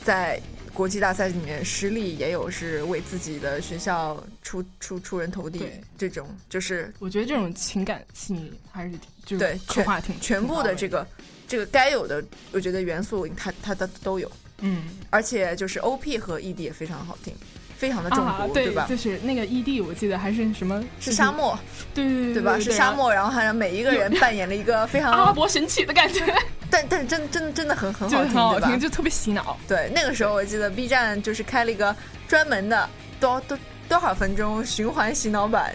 [0.03, 0.41] 在
[0.79, 5.81] 国际大赛里面失利，也有是为自己的学校出出出人头地对。
[5.99, 11.09] 这种，就是我觉得这种情感细腻还是挺就是对刻画挺全部的这个个
[11.49, 14.85] 这个该有的，我觉得元素它它的都有，嗯。
[15.11, 17.35] 而且就是 OP 和 ED 也非常好听，
[17.79, 18.87] 非常的中啊毒，对吧？
[18.89, 21.57] 就是那个异地我记得还是什么是沙，漠，
[21.95, 22.59] 对对对对吧？
[22.59, 22.91] 是沙。
[22.91, 26.25] 漠，然后好像每一个人扮演了一个 非常阿拉常，伯神曲的感觉，
[26.69, 28.81] 但但是真真真的很很好听，好听，？
[28.81, 29.57] 就特别洗脑。
[29.69, 31.95] 对，那个时候我记得 B 站就是开了一个
[32.27, 32.89] 专门的
[33.21, 33.57] 多多
[33.89, 35.73] 多少分钟循环洗脑版，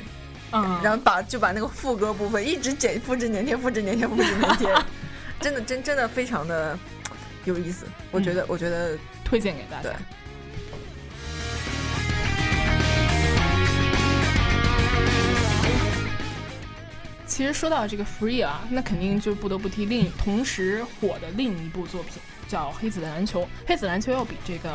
[0.51, 4.67] 嗯， 然后把就把那个副歌部分一直剪，复制粘贴，复制粘贴，复制粘贴，
[5.39, 6.77] 真的真真的非常的
[7.45, 7.85] 有意思。
[8.11, 9.93] 我觉得，我觉得推荐给大家对。
[17.33, 22.13] 其实说到这个 Free 啊，那肯定就不得不提另同时火的另一部作品，
[22.47, 23.41] 叫《黑子的篮球》。
[23.65, 24.69] 黑子篮球要比这个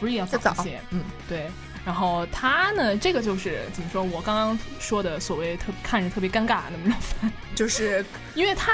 [0.00, 1.50] Free 要再早早一些，，嗯，对。
[1.84, 4.00] 然后他呢，这个就是怎么说？
[4.00, 8.02] 我刚刚说的所谓特看着特别尴尬的那种番，就是
[8.36, 8.72] 因为他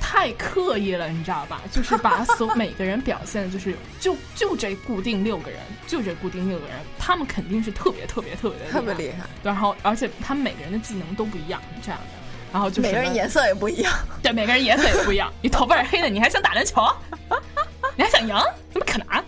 [0.00, 1.62] 太刻意了，你知道吧？
[1.70, 12.19] 就是把所 每个人表现的就是就就这固定六个人，就这固定六个人，他们肯定是特别特别特别的特别厉害，然后而且他们每个人的技能都不一样，这样的。
[12.52, 13.92] 然后就每个人颜色也不一样。
[14.22, 15.32] 对每个人颜色也不一样。
[15.42, 16.82] 你头发是黑的，你还想打篮球？
[17.96, 18.34] 你还想赢？
[18.72, 19.24] 怎么可能？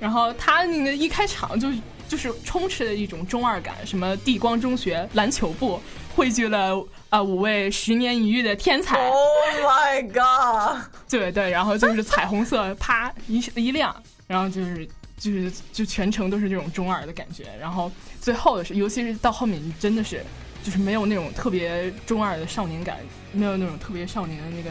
[0.00, 1.68] 然后他那个一开场就
[2.08, 5.80] 就是充斥着一种中二感，什么地光中学篮球部
[6.14, 9.16] 汇聚了啊、五位十年一遇的天才，Oh
[9.64, 10.82] my god！
[11.08, 13.94] 对对，然后就是彩虹色，啪一一亮，
[14.26, 14.86] 然后就是
[15.16, 17.90] 就是就全程都是这种中二的感觉，然后
[18.20, 20.24] 最后的是，尤其是到后面，你真的是
[20.64, 22.96] 就是没有那种特别中二的少年感，
[23.32, 24.70] 没有那种特别少年的那个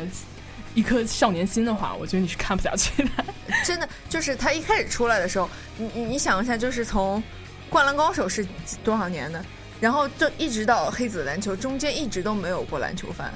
[0.74, 3.10] 一颗少年心的话，我觉得你是看不下去的。
[3.64, 7.22] 真的就是他一开始出来的时候，你你你想一下，就是从
[7.70, 8.44] 《灌篮高手》是
[8.84, 9.46] 多少年的，
[9.80, 13.32] 然后就一直到黑子篮球，中间一直都没有过篮球番，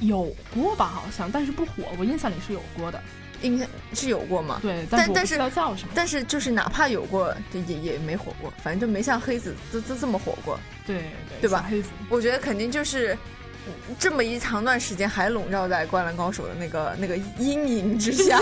[0.00, 2.98] 有过吧，好像，但是不火，我印象里是有过的。
[3.42, 4.58] 应该是有过吗？
[4.62, 5.40] 对，但但是。
[5.94, 10.58] 但是就是哪怕有过，也也也没火过，反正就没像黑子这这这么火过。
[10.86, 13.16] 对对对吧黑子，我觉得肯定就是
[13.98, 18.40] 这么一长段时间还笼罩在《灌篮高手》的那个那个阴影之下。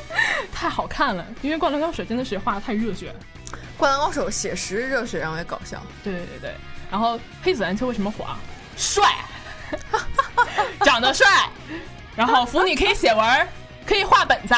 [0.52, 3.14] 太好看了，因为《灌篮高手》真的是画的太热血。
[3.76, 5.82] 《灌篮高手》写实热血，然后也搞笑。
[6.02, 6.54] 对对对，
[6.90, 8.38] 然后黑子篮球为什么火啊？
[8.76, 9.04] 帅，
[10.84, 11.26] 长得帅，
[12.16, 13.46] 然后服女可以写文儿，
[13.86, 14.54] 可以画本子，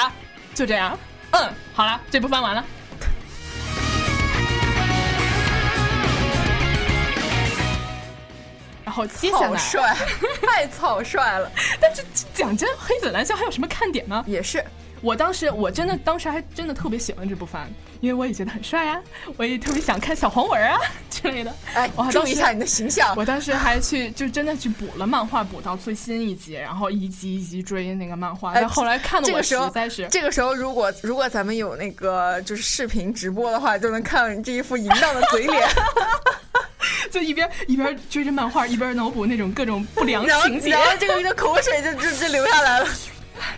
[0.54, 0.98] 就这样。
[1.32, 2.64] 嗯，好了，这部翻完了。
[8.84, 9.96] 然后接下来，草率，
[10.42, 11.50] 太草率了，
[11.80, 12.04] 但是
[12.34, 14.22] 讲真，黑子篮球还有什么看点呢？
[14.26, 14.62] 也是。
[15.02, 17.66] 我当时我真的当时还真的特别喜欢这部番，
[18.00, 19.02] 因为我也觉得很帅啊，
[19.36, 20.78] 我也特别想看小黄文啊
[21.10, 21.52] 之类的。
[21.74, 23.12] 哎我还，注意一下你的形象。
[23.16, 28.52] 我当时还去就真的去补了漫画，补到最新一集，然后一集一集追那个漫画。
[28.52, 35.68] 哎但后来看的我实在是，这个时候，如果如果咱们有那个就是视频直播的话，就能看到你这一副淫荡的嘴脸，
[37.10, 40.80] 就一边一边追着漫画，一边脑补那种各种不良情节然。
[40.80, 42.86] 后这个这个口水就就就流下来了。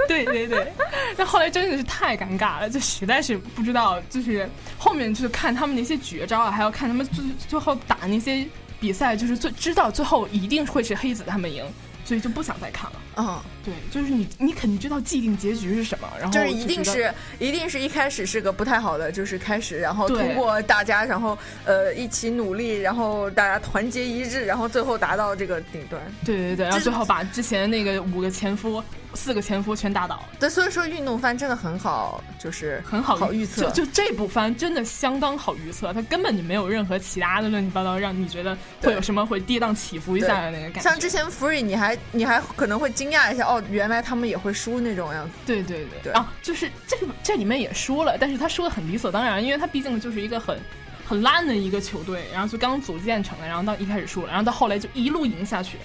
[0.08, 0.72] 对 对对，
[1.16, 4.48] 但后来真的是太尴尬了，就实在是不知道，就是
[4.78, 8.46] 后面就是看他们那些绝招啊，还要看他们最最后打那些
[8.80, 11.64] 比赛，就是最知道最后一定会是黑子他们赢，
[12.04, 13.00] 所以就不想再看了。
[13.16, 26.00] 嗯，对，就是你你肯定知道既定结局是什么，然后就是一定是一定是一开始是个不太好的，就是开始，然后通过大家，然后呃一起努力，然后大家团结一致，然后最后达到这个顶端。
[26.24, 28.82] 对对对，然后最后把之前那个五个前夫、
[29.14, 33.62] 四个前夫全打倒，对，所以说运动番真的很好，就是很好好预测。
[33.70, 40.80] 就就这部番真的相当好预测，它根本就没有任何其他的乱七八糟让你觉得会有什么会跌宕起伏一下的那个感觉。
[40.82, 45.32] 像之前 Free，你还你还可能会惊讶一下，哦，原来他们也会输那种样子。
[45.44, 50.58] 对对对对啊，就是这个这里面也说了，但是他说的很理所当然，因为他毕竟就是一个很
[51.06, 55.76] 很烂的一个球队，然后就刚组建成了，然后到一开始输了，然后到后来就一路赢下去，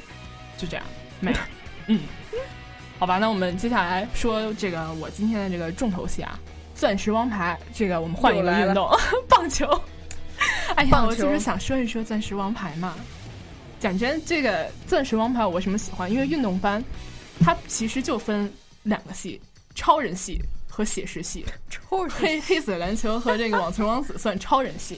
[0.58, 0.86] 就这样
[1.20, 1.40] 没了。
[1.88, 2.00] 嗯，
[2.98, 6.40] 好吧，那我们接下来说这个我今天的这个重头戏啊，
[6.74, 8.90] 钻石王牌，这个我们换一个运动，
[9.28, 9.68] 棒球。
[10.76, 12.96] 哎呀，我就是想说一说钻石王牌嘛。
[13.80, 16.12] 讲真，这个钻石王牌我为什么喜欢？
[16.12, 16.84] 因为运动番
[17.40, 18.52] 它其实就分
[18.84, 19.40] 两个系：
[19.74, 21.46] 超人系和写实系。
[21.70, 24.96] 超人黑黑子篮球和这个网球王子算超人系。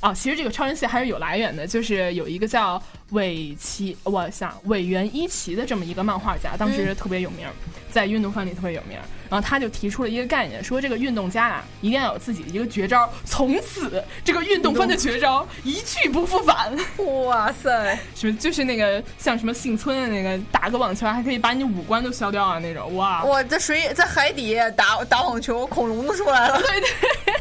[0.00, 2.80] 啊，其实这个超人系还是有来源的，就是有一个叫
[3.12, 7.46] 尾崎，我想尾原一奇的这么一个漫画家，当时特别有名，
[7.90, 8.98] 在运动番里特别有名。
[9.28, 16.76] 然后他就提出了一个概念，说这个运动家啊，一定要有自己的一个绝招，从此这个运动番的绝招一去不复返。
[17.24, 23.24] 哇塞，什么就是那个像什么幸村的那个打个网球还可以把你五官都削掉啊那种，哇！
[23.24, 26.58] 我在水在海底打打网球，恐龙都出来了。
[26.62, 27.34] 对对，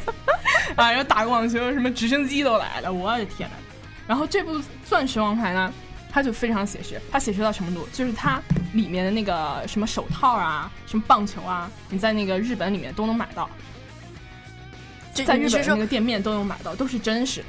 [0.76, 3.56] 啊，然后打个网球，什么直升机都来了，我的天呐！
[4.08, 4.58] 然后这部
[4.88, 5.74] 《钻石王牌》呢，
[6.16, 7.86] 它就非常写实，它写实到什么度？
[7.92, 8.42] 就是它
[8.72, 13.50] 里面的那个什么手套啊，什么棒球啊，你在那个日本里面都能买到，
[15.14, 17.48] 在日本那个店面都能买到，都是真实的。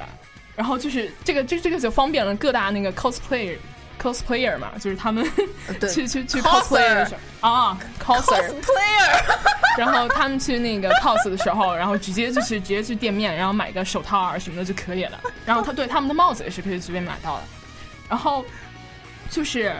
[0.53, 3.55] 然后就是这个，这这个就方便了各大那个 cosplayer
[4.01, 5.25] cosplayer 嘛，就是他们
[5.93, 9.23] 去去去 cosplay 的时候啊 coser，cosplayer？
[9.79, 15.21] 然后他们去那个 cos 的时候，然后直接就是直接去店面，然后买个手套啊什么的就可以了。
[15.45, 17.43] 然后他对他们的帽子也是可以随便买到的。
[18.09, 18.45] 然后
[19.29, 19.75] 就是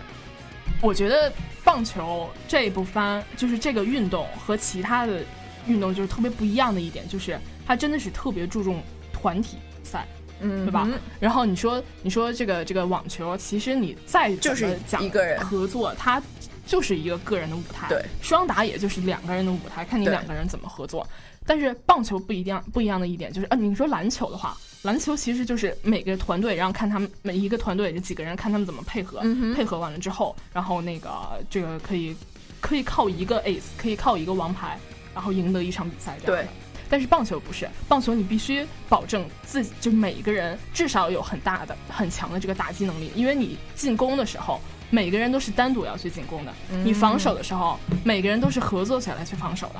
[0.81, 1.31] 我觉得
[1.63, 5.23] 棒球这一部番，就是这个运动和其他的
[5.67, 10.05] 运动就是特别不一样的一点，就是它真的是特别注重团体赛。
[10.39, 10.83] 嗯，对吧？
[10.85, 16.21] 嗯然后你说，你说这个这个网球，其实你再怎就是么讲一个人合作，它
[16.63, 17.89] 就是一个个人的舞台。
[17.89, 21.07] 对，双打也就是两个人的舞台，看你两个人怎么合作。
[21.43, 31.09] 但是棒球不一样，不一样的一点就是，啊，你说篮球的话，篮球其实就是每个团队，然后看他们每一个团队这几个人看他们怎么配合，嗯配合完了之后，然后那个
[31.49, 32.15] 这个可以
[32.61, 34.79] 可以靠一个 ace，可以靠一个王牌，
[35.13, 36.43] 然后赢得一场比赛这样的。
[36.43, 36.49] 对
[36.89, 49.75] 但是棒球不是，棒球你必须保证自己，就每一个人至少有很大的、很强的这个打击能力，因为你进攻的时候，每个人都是单独要去进攻的，你防守的时候，每个人都是合作起来去防守的，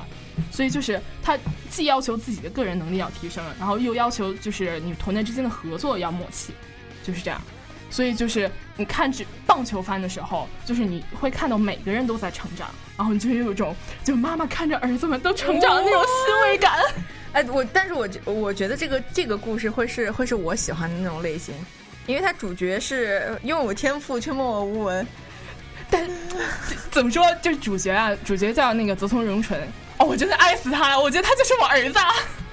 [0.50, 1.38] 所以就是他
[1.70, 6.52] 既要求自己的个人能力要提升，然后又要求就是你团队之间的合作要默契，
[7.02, 7.40] 就是这样。
[7.90, 16.78] 所以就是你看这棒球番的时候，就是你会看到每个人都在成长，然后你就有一种就妈妈看着儿子们都成长的那种欣慰感。
[17.32, 21.54] 哎，我但是我觉我觉得这个这个故事会是会是我喜欢的那种类型，
[22.08, 25.06] 因为他主角是拥有天赋却默默无闻。
[25.90, 26.04] 但
[26.90, 29.60] 怎么说，就是主角啊，主角叫那个泽村荣纯，
[29.98, 32.12] 哦，我真的爱死他了，我觉得他就是我儿子啊。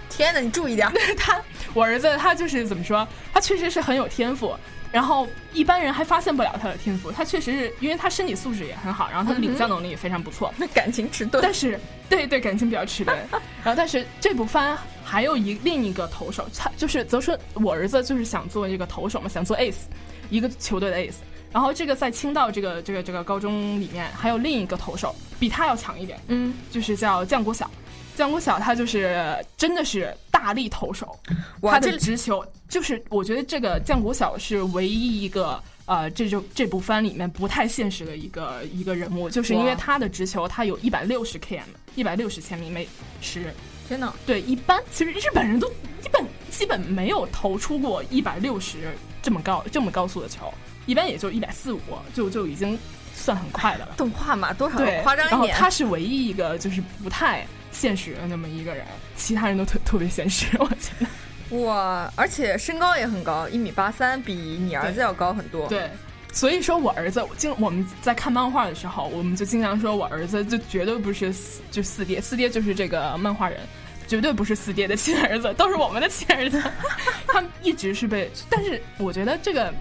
[0.09, 0.93] 天哪，你注意点儿！
[1.17, 1.41] 他，
[1.73, 4.55] 我儿子他就是怎么说，他确实是很有天赋，
[4.91, 7.11] 然后一般人还发现不了他的天赋。
[7.11, 10.53] 他确实是因为他身体素质也很好，然后他的领教能力也非常不错。
[10.57, 11.79] 那感情迟钝，但是
[12.09, 13.17] 对对感情比较迟钝，
[13.63, 19.85] 然后但是这部番还有一另一个投手，他就是泽春，我儿子就是想做这个投手嘛，想做 ace，
[20.29, 21.15] 一个球队的 ace。
[21.51, 27.69] 然后这个在青岛这个这个这个高中里面还有另一个投手，比他要强一点，嗯，就是叫降国晓。
[28.15, 31.17] 降国晓他就是真的是大力投手，
[31.61, 41.61] 他的直球就是我觉得这个江国晓是唯一一个呃这就这部番里面不太现实的一个一个人物，就是因为他的直球他有一百六十 km，
[41.95, 42.87] 一百六十千米每
[43.21, 43.53] 时。
[43.87, 45.69] 天哪，对，一般其实日本人都
[46.01, 48.91] 基本基本没有投出过一百六十
[49.21, 50.51] 这么高这么高速的球，
[50.87, 51.79] 一般也就一百四五
[52.11, 52.79] 就就已经
[53.13, 53.93] 算很快的了。
[53.95, 55.39] 动画嘛，多少对，夸张一点。
[55.39, 57.45] 然后他是唯一一个就是不太
[57.75, 61.59] 现实的那么一个人，其他人都特特别现实，我觉得。
[61.59, 65.89] 哇，而且身高也很高，一米八三，比你儿子要高很多。，对，
[66.33, 73.59] 所以说我儿子，经我们在看漫画的时候，我们就经常说我儿子就绝对不是四就四爹，四爹就是这个漫画人。
[74.07, 76.61] 绝对不是四爹的亲儿子，都是我们的亲儿子。
[77.25, 79.73] 他们一直是被，但是我觉得这个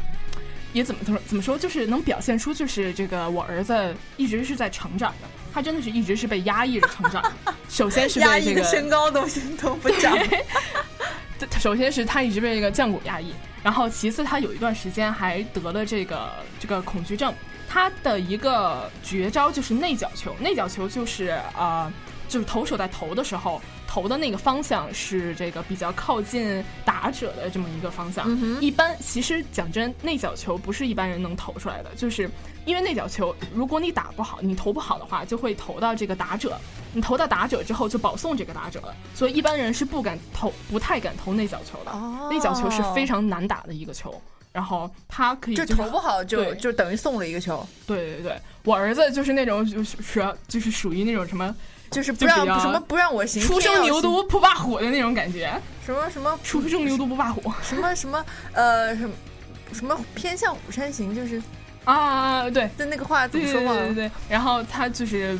[0.72, 7.22] 也怎么怎么怎么说，就是能表现出就是这个我儿子一直是在成长的，他真的是一直是被压抑着成长。
[7.70, 9.24] 首先是压抑的被这个身高都
[9.62, 10.18] 都不长。
[11.60, 13.32] 首先是他一直被这个降骨压抑，
[13.62, 17.32] 然后其次他有一段时间还得了这个这个恐惧症。
[17.68, 21.92] 他的一个绝招就是内角球，内角球就是呃，
[22.34, 28.28] 就是投手在投的时候，投的那个方向是这个比较靠近打者的这么一个方向。
[28.60, 32.28] 一般其实讲真，内角球不是一般人能投出来的，就是
[32.64, 36.58] 因为内角球，如果你打不好，你投不好的话，就会投到这个打者。
[36.92, 41.92] 你投到打者之后，就保送这个打者了，所以一般人是不敢投，不太敢投内角球的。
[41.92, 44.20] 哦内角球是非常难打的一个球，
[44.50, 49.96] 然后他可以就是投不好就就等于送了一个球，对对对，我儿子就是那种就是
[50.48, 51.54] 就是属于那种什么
[51.94, 55.48] 就是不让什么不让我行，初生牛犊不怕虎的那种感觉，
[55.86, 59.14] 什么什么初生牛犊不怕虎什么什么呃什么
[59.72, 61.40] 什么偏向虎山行，就是
[61.84, 63.80] 啊，对就那个话怎么说忘了？
[63.82, 65.38] 对对对对，然后他就是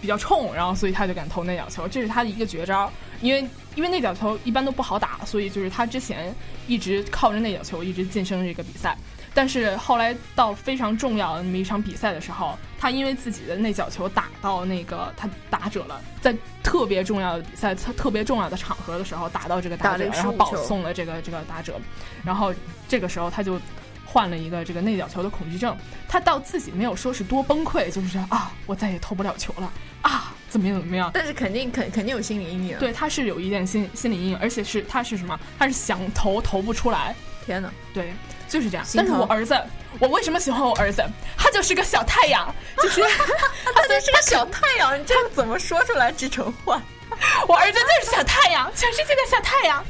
[0.00, 2.88] 比较冲，然后所以他就敢投内角球，这是他的一个绝招。
[3.22, 6.32] 因为因为内角球一般都不好打，所以就是他之前
[6.68, 8.96] 一直靠着内角球一直晋升这个比赛。
[9.36, 21.78] 但是后来到非常重要的那么一场比赛的时候，他因为自己的内角球打到那个他打者了，在特别重要的比赛、特特别重要的场合的时候打到这个打者，然后保送了这个这个打者，
[22.24, 22.54] 然后
[22.88, 23.60] 这个时候他就
[24.06, 25.76] 患了一个这个内角球的恐惧症。
[26.08, 29.70] 他到自己没有说是多崩溃，就是啊，我再也投不了球了
[30.00, 31.10] 啊，怎么样怎么样。
[31.12, 35.38] 但是肯定肯肯定有心理阴影。，对，他是有一点心心理阴影，而且是他是什么？
[35.58, 37.14] 他是想投投不出来，
[37.44, 37.70] 天哪！
[37.92, 38.14] 对，
[38.48, 38.86] 就是这样。
[38.94, 39.60] 但是我儿子，
[39.98, 41.02] 我为什么喜欢我儿子？
[41.36, 43.00] 他就是个小太阳，就是
[43.74, 46.80] 他就是个小太阳，你这个怎么说出来这种话？
[47.48, 49.84] 我儿子就是小太阳，全世界的小太阳。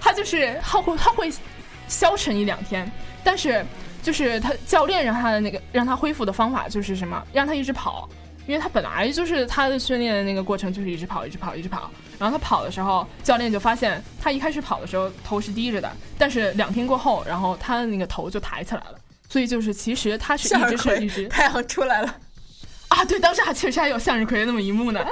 [0.00, 1.32] 他就是他会他会
[1.88, 2.90] 消沉一两天，
[3.22, 3.64] 但是
[4.02, 7.22] 就是他教练让他的那个让他恢复的方法就是什么？
[7.32, 8.08] 让他一直跑，
[8.46, 11.90] 因为他本来就是他的训练的那个过程就是一直跑，一直跑，一直跑。
[12.18, 18.98] 然后他跑的时候，教练就发现他一开始跑的时候头是低着的，但是两天过后，然后他的那个头就抬起来了。
[19.28, 22.14] 所以就是其实他是一直是一直，太阳出来了。
[22.88, 25.04] 啊，对，当时还确实还有向日葵那么一幕呢。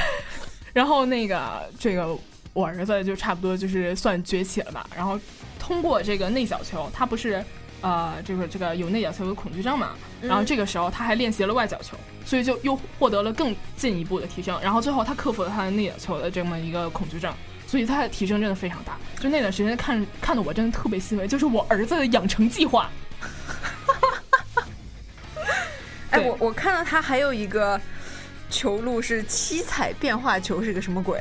[0.74, 2.14] 然后那个这个
[2.52, 4.86] 我儿子就差不多就是算崛起了吧。
[4.94, 5.18] 然后
[5.58, 7.42] 通过这个内角球，他不是
[7.84, 9.90] 呃这个这个有内角球的恐惧症嘛，
[10.22, 14.58] 然后这个时候他还练习了外角球，所以就又获得了更进一步的提升。
[14.62, 17.32] 然后最后他克服了他的内角球的这么一个恐惧症。
[17.66, 22.88] 所以他的提升真的非常大，就那段时间看看的我真的特别欣慰，就是我儿子的养成计划。
[26.10, 27.80] 哎，对我我看到他还有一个
[28.48, 31.20] 球路是七彩变化球，是个什么鬼？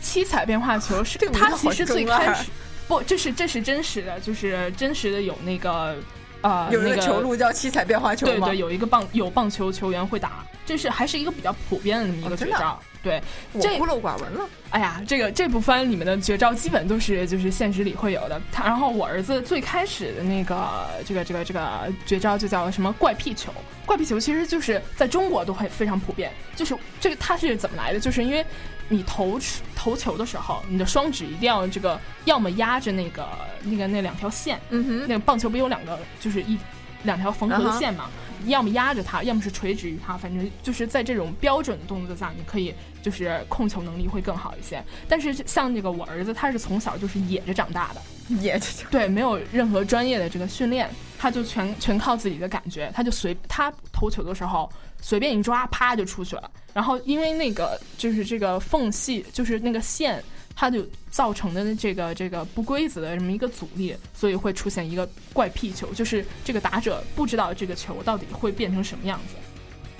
[0.00, 2.50] 七彩变化球是这个名字它其实最开始
[2.92, 5.96] 不，这是这是真实的，就是真实的有那个
[6.42, 8.46] 呃有一那个个球路叫七彩变化球吗？
[8.46, 12.78] 对对，有一个棒有棒球球员会打，这是还是一个比较普遍的那么一个绝招。
[13.02, 13.20] 对，
[13.52, 14.48] 我这孤陋寡闻了。
[14.70, 18.40] 哎呀，这个这部番里面的绝招基本都是就是现实里会有的。
[18.50, 23.52] 他然后我儿子最开始的那个这个这个这个绝招就叫什么怪癖球。
[23.84, 26.30] 怪癖球其实就是在中国都会非常普遍。
[26.54, 27.98] 就是这个它是怎么来的？
[27.98, 28.44] 就是因为
[28.88, 29.38] 你投
[29.74, 33.26] 投球的时候，你的双指一定要这个要么压着那个
[33.62, 36.56] 那个那两条线，嗯哼，那个棒球不有两个就是一
[37.02, 38.08] 两条缝合的线嘛
[38.46, 44.82] 要么压着它，要么是垂直于它，反正就是在这种标准的动作下，你可以就是控球能力会更好一些。
[45.08, 48.02] 但是像这个我儿子，他是从小就是野着长大的，
[48.36, 50.88] 也就对，没有任何专业的这个训练，
[51.18, 54.70] 他就全全靠自己的感觉，他就随他投球的时候
[55.00, 56.50] 随便一抓，啪就出去了。
[56.72, 60.22] 然后因为那个就是这个缝隙，就是那个线，
[60.54, 69.34] 它就造成的这个这个不规则的这么一个阻力，所以会出现一个怪癖球，就是这个打者不知道这个球到底会变成什么样子。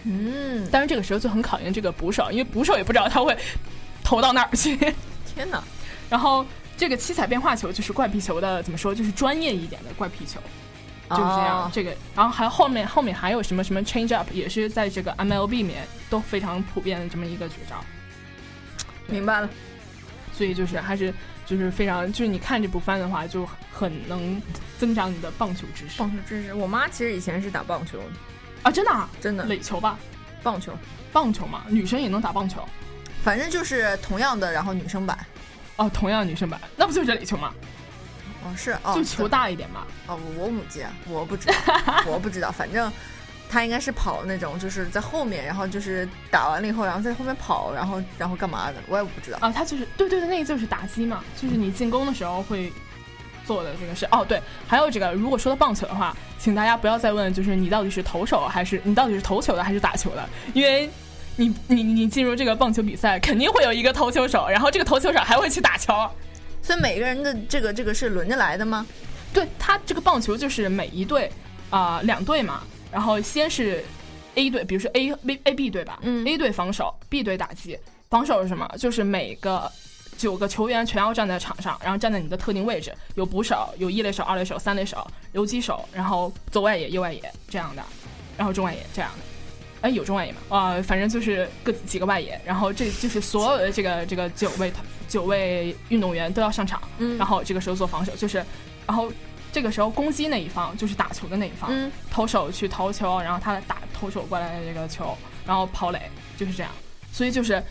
[0.04, 3.36] 嗯，但是这个时候就很考验这个捕手，因为捕手也不知道他会
[4.02, 4.76] 投到哪儿去。
[5.34, 5.62] 天哪！
[6.10, 6.44] 然后
[6.76, 10.40] 这个七彩变化球就是怪癖球的怎么说，就是专业一点的怪癖球。
[11.10, 17.84] 就是这样，哦这个，然后还后面后面还有什么什么 change up，也是在这个 MLB 里面都非常普遍的这么一个绝招，
[19.08, 19.50] 明白了。
[20.32, 21.12] 所以就是还是
[21.46, 24.40] 就是非常就是你看这部番的话，就很能
[24.78, 28.04] 增长你的棒球知识棒球知识，我妈其实以前是打棒球的，
[28.62, 29.98] 啊，真的、啊，真的垒球吧，
[30.42, 30.72] 棒球，
[31.12, 32.66] 棒球嘛，女生也能打棒球
[33.22, 35.18] 反正就是同样的，然后女生版。
[35.76, 37.54] 哦，同样女生版，那不就是垒球吗？
[38.44, 39.86] 哦，是哦，就球大一点嘛。
[40.06, 41.54] 哦，我母鸡啊，我不知道，
[42.06, 42.92] 我不知道，反正
[43.52, 49.36] 他应该是跑那种，就是在后面，然后就是打完了以后，然后在后面跑，然后然后干嘛的，我也不知道。
[49.42, 52.72] 啊，他就是对对对，那个就是打击嘛，就是你进攻的时候会
[53.44, 54.06] 做的这个事。
[54.10, 60.88] 哦，对，还有这个，如果说到棒球的话，请大家不要再问，就是你到底是投手还是你到底是投球的还是打球的，因为
[61.36, 65.92] 你你你进入这个棒球比赛，肯定会有一个投球手，然后这个投球手还会去打球。
[66.62, 68.86] 所以每个人的这个这个是轮着来的吗？
[69.34, 71.30] 对他这个棒球就是每一队
[71.70, 72.62] 啊、两队嘛，
[72.92, 73.82] 然后先是
[74.36, 77.78] A 队，比如说 A A A B 队吧，嗯，A 队防守，B 队打击。
[78.10, 78.68] 防守是什么？
[78.78, 79.72] 就是每个
[80.18, 87.82] 九个球员全要站在场上，然后站在你的特定位置，有捕手，有一垒手、二垒手、三垒手、游击手，然后左外野、右外野这样的，
[88.36, 89.24] 然后中外野这样的。
[89.80, 90.38] 哎，有中外野吗？
[90.50, 94.70] 啊、反正就是各几个外野，然后这就是所有的这个这个九位
[95.08, 98.44] 九位运动员都要上场，嗯然后这个时候做防守，就是，
[98.86, 99.10] 然后
[99.52, 106.72] 这个时候攻击那一方就是打球的那一方，嗯投手去投球，然后他打投手过来的这个球，然后跑垒，就是这样。
[107.12, 107.62] 所以就是，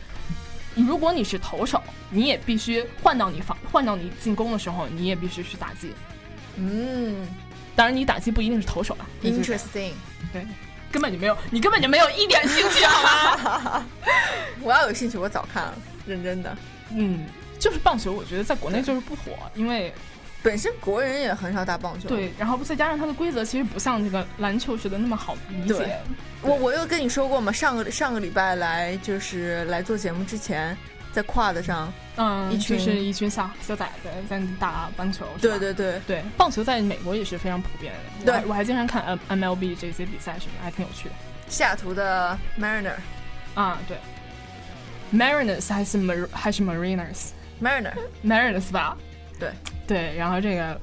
[0.76, 5.92] 如果你是投手，你也必须换到你防换到你进攻的时候，你也必须去打击。
[6.58, 7.28] 嗯
[7.76, 9.94] 当然，你打击不一定是投手了，interesting。
[10.32, 10.46] 对，
[10.92, 13.86] 根本就没有，你根本就没有一点兴趣，好吗？
[14.62, 15.74] 我要有兴趣，我早看了，
[16.06, 16.56] 认真的。
[16.94, 17.26] 嗯，
[17.58, 19.92] 就是棒球，我觉得在国内就是不火，因为
[20.44, 22.10] 本身国人也很少打棒球。
[22.10, 25.98] 对，然后再加上它的规则其实不像这个篮球似的那么好理对解。
[26.42, 27.52] 我我有跟你说过吗？
[27.52, 30.76] 上个上个礼拜来就是来做节目之前，
[31.14, 38.26] 在 quad 上，嗯，一群就是一群小小崽子在打棒球，对对对，对，棒球在美国也是非常普遍的。
[38.26, 41.16] 对我还经常看 M MLB 这些比赛什么，还挺有趣的。
[41.48, 42.96] 西雅图的 Mariner
[43.54, 43.98] 啊，对
[45.14, 47.28] ，Mariners 还是 Mar 还是 Mariners
[47.62, 48.98] Mariner，Mariners 吧？
[49.38, 49.52] 对
[49.92, 50.80] 对，然后这个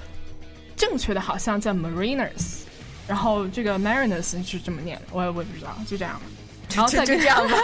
[0.77, 2.59] 正确的好像叫 Mariners，
[3.07, 6.21] 然后这个 Mariners 是这么念的，我也我也不知道，就这样。
[6.77, 7.57] 然后再跟就这样吧。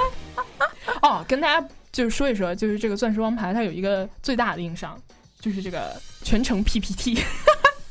[1.02, 4.98] 哦，跟大家就是说一说，就是这个钻石王牌它有一个最大的硬伤，
[5.38, 7.22] 就是这个全程 PPT。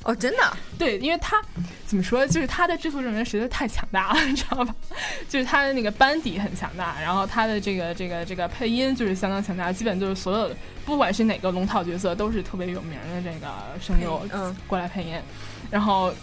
[0.04, 1.42] 哦，真的啊， 对，因为他
[1.86, 4.76] 怎么说，就是他的制作人员实在太强大了， 你知道吧？
[5.30, 13.48] 就是他的那个班底很强大，然后他的这个这个这个配音就是相当强大，基本就是所有的不管是哪个龙套角色都是特别有名的这个
[13.82, 15.16] 声优嗯过来配音，
[15.72, 16.14] 然后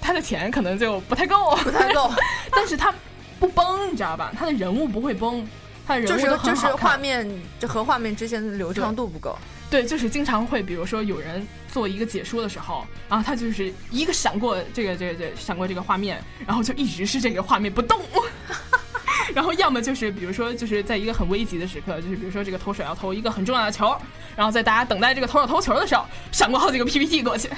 [0.00, 2.12] 他的钱可能就不太够，不太够，
[2.52, 2.92] 但是他
[3.38, 4.32] 不崩，你知道吧？
[4.36, 5.46] 他的人物不会崩，
[5.90, 7.28] 他的人就是物都很就是画面
[7.58, 9.36] 就和画面之间的流畅度不够。
[9.68, 18.00] 对，就是经常会，比如说有人做一个解说的时候，然后他就是一个闪过这个这个这个闪过这个画面，然后就一直是这个画面不动。
[19.34, 23.96] 然后要么就是比如说就是在一个很危急的时刻，就是比如说这个投手要投一个很重要的球，
[24.34, 27.48] 然后在大家等待这个投手投球的时候，闪过好几个 PPT 过去，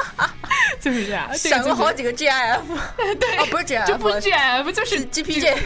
[0.78, 1.34] 就是这样。
[1.34, 2.60] 闪过好几个 GIF，
[3.18, 5.56] 对，哦，不是 GIF，就不是 GIF，就是 GPG，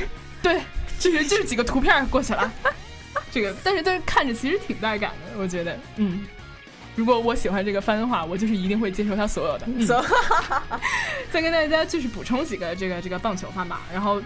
[0.41, 0.61] 对，
[1.03, 2.53] 就是就是几个图片过去了。
[3.31, 6.25] 这个，但是但是看着其实挺带感的，我觉得，嗯。
[6.95, 9.67] 如果我喜欢这个番的话，我就是一定会接受它所有的。
[9.67, 10.05] 嗯 So-
[11.33, 13.81] 再跟大家就是补充几个这个这个棒球番吧。
[13.91, 14.23] 然后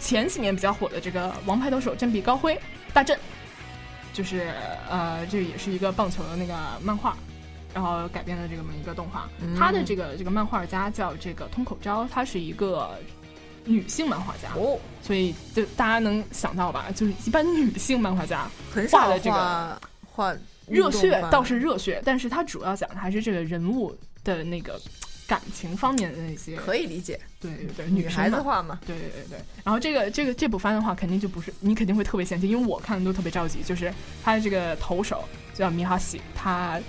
[0.00, 2.60] 前几年比较火的这个《王牌投手振臂高挥
[2.92, 3.16] 大阵》，
[4.12, 4.50] 就是
[4.90, 6.52] 呃，这也是一个棒球的那个
[6.82, 7.16] 漫画，
[7.72, 9.28] 然后改编的这么一个动画。
[9.40, 12.98] 嗯他的这个这个漫画家叫这个通口昭，他是一个
[13.64, 14.48] 女性漫画家。
[14.54, 19.80] 哦，所以就大家能想到吧，就是一般女性漫画家很少画的这个画
[20.32, 20.36] 画
[20.66, 24.80] 热血倒是热血，但是它主要讲的还是这个人物的那个
[25.26, 26.56] 感情方面的那些。
[26.56, 28.06] 可以理解，对对对，女。
[28.08, 28.78] 孩子画嘛。
[28.86, 33.62] 对对对对，然后这个这个这部番的话，肯定就不是你肯定会特别嫌弃，因为我看的都特别着急。
[33.62, 33.92] 就是
[34.22, 36.80] 他的这个投手叫米哈喜，他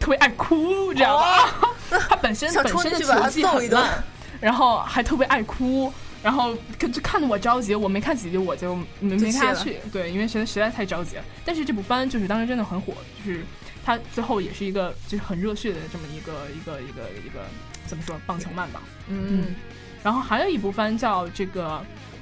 [0.00, 1.74] 特别爱哭，知道吧？
[1.90, 4.02] 他本身想本身球技很烂，
[4.40, 5.92] 然后还特别爱哭，
[6.22, 11.24] 然后看就看得我着急，我没看几集我就没没看下去，对，因为实在实在太着急了。
[11.44, 12.94] 但是这部番就是当时真的很火，
[13.24, 13.44] 就是
[13.84, 17.40] 它最后也是一个就是很热血的这么一个一个一个一个
[17.86, 18.82] 怎么说棒球漫吧。
[19.08, 19.54] 嗯，
[20.02, 21.68] 然后还有一部番叫这个《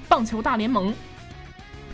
[0.08, 0.90] 棒球大联盟》。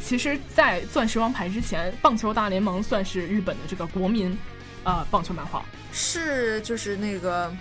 [0.05, 4.37] 其实，在《钻石王牌》之前，《棒球大联盟》算是日本的这个国民，
[4.83, 5.65] 呃，棒球漫画。
[5.93, 7.55] 是就是那个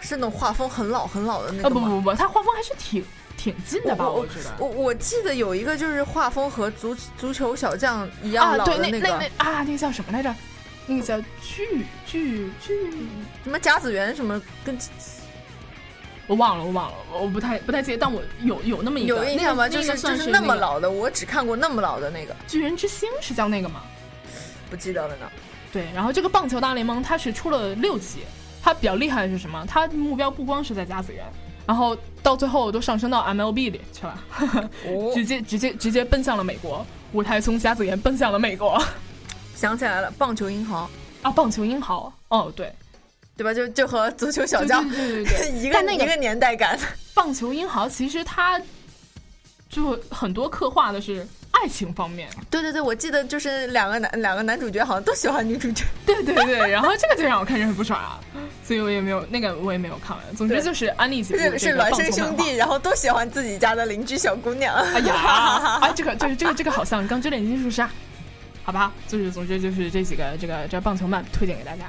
[0.00, 1.88] 是那种画风很老很老的那呃，个吗？
[1.90, 3.04] 不不不，它画风还是挺
[3.36, 4.08] 挺近的吧？
[4.08, 4.50] 我我觉得。
[4.58, 10.34] 我我记得有一个就是画风和足足球小将一样老的个那那啊，那个叫什么来着？
[10.86, 12.90] 那个叫巨巨巨，
[13.42, 14.78] 什么甲子园什么跟
[16.28, 19.68] 我忘了，我忘了，我不太不太记得，但我有有那么一个有印象吗？
[19.68, 23.82] 那个就是那个就是那么老的，我只看过那么老的那个，巨人之星是叫那个吗？
[24.70, 25.30] 不记得了呢。
[25.72, 28.20] 对，然后这个棒球大联盟它是出了六集，
[28.62, 29.64] 它比较厉害的是什么？
[29.68, 31.24] 它目标不光是在甲子园，
[31.66, 34.18] 然后到最后都上升到 MLB 里去了，
[34.86, 35.12] 哦。
[35.14, 38.80] 直接直接直接奔向了美国，舞台从甲子园奔向了美国。
[39.54, 40.88] 想起来了，棒球英豪，
[41.22, 42.72] 啊，棒球英豪，哦对，
[43.36, 43.52] 对吧？
[43.52, 45.50] 就就和足球小将对对对对。
[45.60, 46.78] 一个但那个一个年代感。
[47.14, 48.60] 棒球英豪其实它
[49.76, 55.84] 就很多刻画的是爱情方面，对对对，我记得就是两个男两个男主角好像都喜欢女主角。
[56.06, 58.18] 对对对，然后这个就让我看着很不爽啊，
[58.64, 60.34] 所以我也没有那个我也没有看完。
[60.34, 64.74] 总之就是安利几部这是是孪生兄弟，然后都喜欢自己家的邻居小姑娘。
[64.74, 67.90] 哎呀，啊， 这个就是这个这个好像《钢之炼金术师》啊，
[68.64, 71.84] 好吧，就是总之就是这几个这个这棒球漫推荐给大家。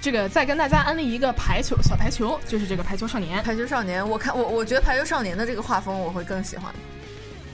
[0.00, 3.42] 这个再跟大家安利一个排球小排球，就是这个排球少年。
[3.42, 6.74] 排球少年，我看我我觉得排球少年的这个画风我会更喜欢。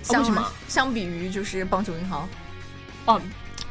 [0.03, 0.53] 相为什么？
[0.69, 2.29] 相比于就是棒球银行，
[3.07, 3.21] 哦，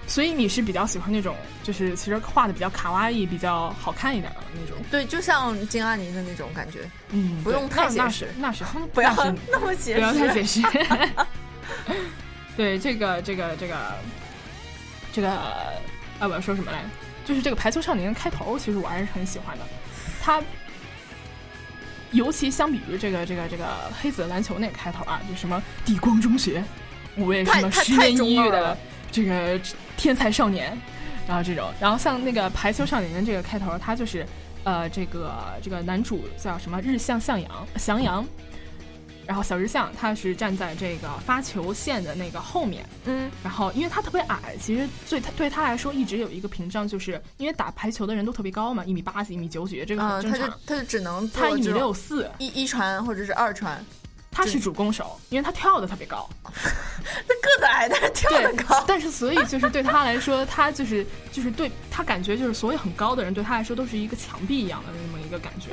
[0.05, 4.75] 所以你是比较喜欢那种，就是其实画的比较卡哇伊、比较好看一点的那种。
[4.91, 6.79] 对，就像金阿尼的那种感觉，
[7.11, 9.15] 嗯，不用太写实是那是 不要
[9.49, 10.61] 那么写不要太解释。
[12.57, 13.95] 对，这个这个这个
[15.13, 16.83] 这个，啊，我要说什么来？
[17.25, 19.65] 就是这个《排球少年》的开头，其实我还是很喜欢的。
[20.21, 20.41] 它
[22.11, 23.65] 尤其相比于这个这个这个
[23.99, 26.63] 黑子篮球那个开头啊，就什么地光中学，
[27.17, 28.77] 五位什么十年一遇的
[29.11, 29.59] 这个
[29.97, 30.77] 天才少年，
[31.27, 34.25] 然后这种，然后像那个《排球少年》的这个开头，它就是
[34.63, 38.25] 呃，这个这个男主叫什么日向向阳翔阳。
[39.27, 50.49] 然后小日向他是站在这个发球线的那个后面，嗯，然后因为他特别矮，其实对他对他来说一直有一个屏障，就是因为打排球的人都特别高嘛，一米八几、一米九几，这个很正常。
[50.65, 53.83] 他就只能他一米六四，一一传或者是二传，
[54.31, 56.29] 他是主攻手，因为他跳的特别高。
[56.43, 58.83] 他个子矮，但是跳对得高。
[58.87, 65.71] 但是所以就是对他来说，他就是就是对他感觉就是所有很高的人对他来说都是一个墙壁一样的那么一个感觉。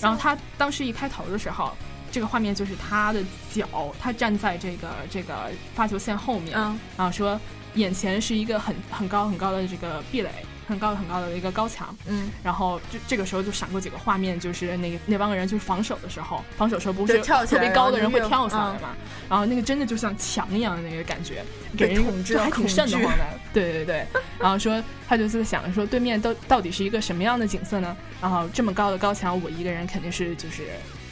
[0.00, 1.76] 然后他当时一开头的时候，
[2.10, 3.66] 这个画面就是他的脚，
[4.00, 6.78] 他站在这个这个发球线后面，嗯。
[6.96, 7.40] 然后说
[7.74, 10.28] 眼前是一个很很高很高的这个壁垒，
[10.68, 18.88] 很高很高的一个高墙，嗯，然后就这个时候就闪过几个画面，就是那个那帮人就是防守的时候，防守时候不是跳特别高的人会跳下来嗯嘛，
[19.28, 21.44] 然后那个真的就像墙一样的那个感觉，
[21.76, 23.24] 给人统治还挺瘆得慌的。
[23.52, 24.04] 对对对，
[24.38, 27.96] 然后说他就在想说对面到到底是一个什么样的景色呢？
[28.20, 30.64] 然后这么高的高墙，我一个人肯定是就是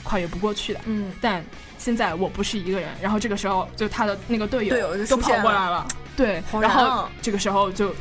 [0.09, 0.81] 跨越不过去的。
[0.87, 1.45] 嗯，但
[1.77, 5.87] 现在我不是一个人，然后这个时候就他的那个队友队友就都跑过来了，
[6.17, 7.95] 对，然后这个时候就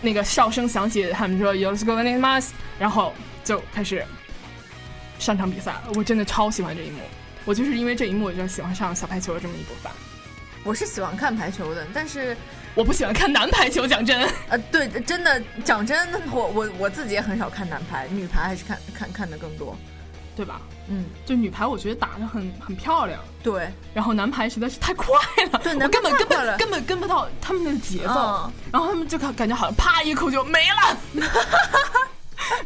[0.00, 3.12] 那个哨声响起，他们说 “Yo s go n i m a s 然后
[3.44, 4.02] 就开始
[5.18, 5.82] 上场比赛了。
[5.94, 7.00] 我真的超喜欢这一幕，
[7.44, 9.92] 我就是因为这一幕我就喜欢上小排球的这么一部分。
[10.64, 12.36] 我是喜欢看排球的，但是
[12.74, 19.76] 我不喜欢看男排球，讲真， 呃，对，真的讲真，我我我自己也很少看男排，女排还是看看看的更多。
[20.36, 20.60] 对吧？
[20.88, 25.14] 嗯，就女排我觉得打的很很漂亮，对，然后男排实在是太快
[25.52, 28.52] 了，对我男排根本根本根本跟不到他们的节奏，嗯。
[28.72, 30.98] 然后他们就感感觉好像啪一口就没了，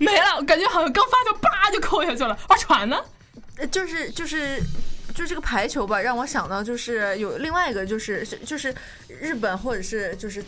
[0.01, 2.99] 没了，感觉好像刚发球啪就扣下去了，而传呢？
[3.59, 4.63] 呃就是就是。
[5.15, 8.75] 就这个排球吧，让我想到就是有另外一个，就是就是
[9.09, 10.45] 日本或者是就是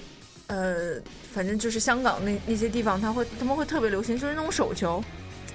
[0.46, 0.96] 呃，
[1.32, 5.02] 反正就是香港那那些地方，他会他们会特别流行，就是那种手球，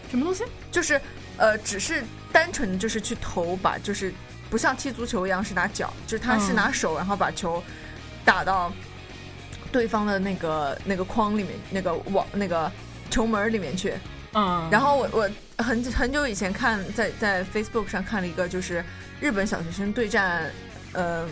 [0.10, 0.44] 什么东西？
[0.72, 1.00] 就是
[1.38, 4.14] 呃，只是单纯的就是去投，把就是
[4.50, 7.64] 不像踢足球一样是拿脚，就是他是嗯拿手，然后把球
[8.24, 8.72] 打到
[9.72, 12.72] 对方的那个那个框里面，那个网那个
[13.10, 13.94] 球门里面去。
[14.36, 15.30] 嗯，然后我我
[15.64, 18.84] 很很久以前看在在 Facebook 上看了一个，就是
[19.20, 20.50] 日本小学生对战
[20.94, 21.28] 呃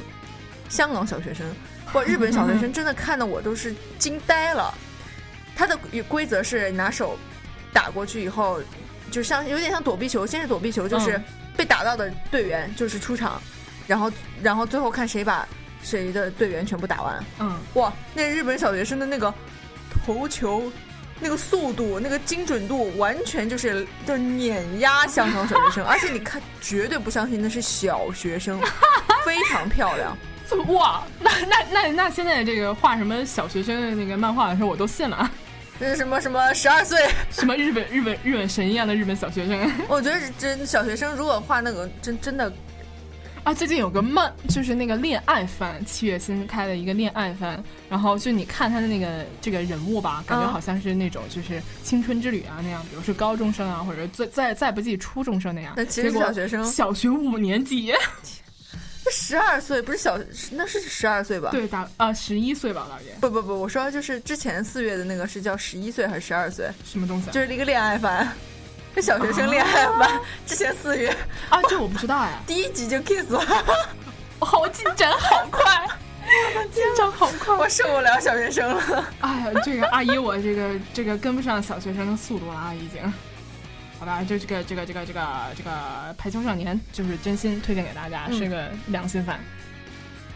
[0.69, 1.45] 香港小学生，
[1.91, 4.73] 或日本小学生 真的看的我都是惊呆了。
[5.55, 5.77] 他的
[6.07, 7.17] 规则是拿手
[7.73, 8.59] 打过去以后，
[9.11, 11.23] 就像有点像躲避球，先是躲避球，就是嗯
[11.57, 13.39] 被打到的队员就是出场，
[13.85, 15.47] 然后然后最后看谁把
[15.83, 17.23] 谁的队员全部打完。
[17.39, 19.31] 嗯，哇，那日本小学生的那个
[20.05, 20.71] 投球。
[21.23, 28.59] 那个速度、那个精准度，完全就是就是碾压香港小学生， 而且你看，绝对不相信那是小学生，
[29.23, 30.17] 非常漂亮。
[30.73, 35.50] 哇，那 那那那现在这个画什么小学生的那个漫画的时候，我都信了啊，那
[35.87, 36.97] 是什么什么十二岁，
[37.31, 39.71] 什么日本日本日本神一样的日本小学生。
[39.87, 42.51] 我觉得真小学生如果画那个真真的
[43.43, 55.73] 啊，最近有个漫，就是那个恋爱番，七月新开的一个恋爱番，然后就你看他的那个这个人物吧，感觉嗯好像是那种就是青春之旅啊那样，比如是高中生啊，或者再再再不济初中生那样。
[55.75, 57.91] 但其实结果小学生小学五年级，
[59.09, 60.17] 十二岁不是小，
[60.51, 61.49] 那是十二岁吧？
[61.51, 66.69] 对，大啊十一岁吧，大约不不不，我说就是之前四月的那个是叫十一岁还是十二岁？
[66.85, 67.31] 什么东西啊？
[67.31, 68.27] 就是一个恋爱番，
[68.95, 70.19] 是小学生恋爱番。
[70.45, 71.09] 之前四月
[71.49, 73.43] 啊，这我不知道哎， 第一集就 kiss 了，
[74.39, 75.87] 好进展 好快。
[76.71, 77.55] 进展好快。
[77.57, 79.09] 我受不了小学生了。
[79.19, 83.01] 哎呀，这个阿姨，我这个这个跟不上小学生的速度了啊，已经。
[84.01, 85.69] 好吧，就这个这个这个这个这个
[86.17, 89.39] 《排球少年》，就是真心推荐给大家，嗯是个良心番。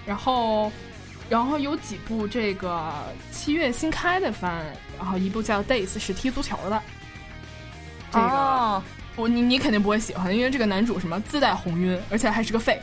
[0.06, 0.72] 然后，
[1.32, 2.94] 然后有几部这个
[3.32, 4.64] 七月新开的番，
[5.00, 6.80] 然后一部叫《Days》是踢足球的。
[8.12, 8.84] 这个、哦，
[9.16, 12.80] 我你你肯定不会喜欢，因为这个男主什么自带红晕，而且还是个废。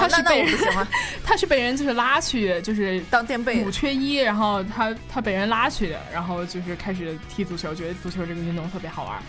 [0.00, 0.86] 他是被人喜欢
[1.24, 9.22] 他是被人就是拉去就是当垫背五缺一，然后他他被人拉去的，然后就是开始踢足球，觉得足球这个运动特别好玩，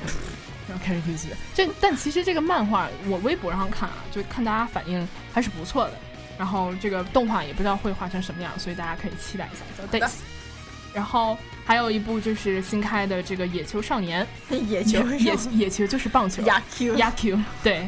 [0.68, 1.36] 然后开始踢足球。
[1.54, 5.94] 这但其实这个漫画我微博上看啊，就看大家反应还是不错的。
[6.38, 10.06] 然后这个动画也不知道会画成什么样，所以大家可以期待一下，叫的。
[10.06, 10.12] Days。
[10.94, 14.26] 然后还有一部就是新开的这个《野球少年》，
[14.68, 17.88] 野球野野球就是棒球，野球野球对，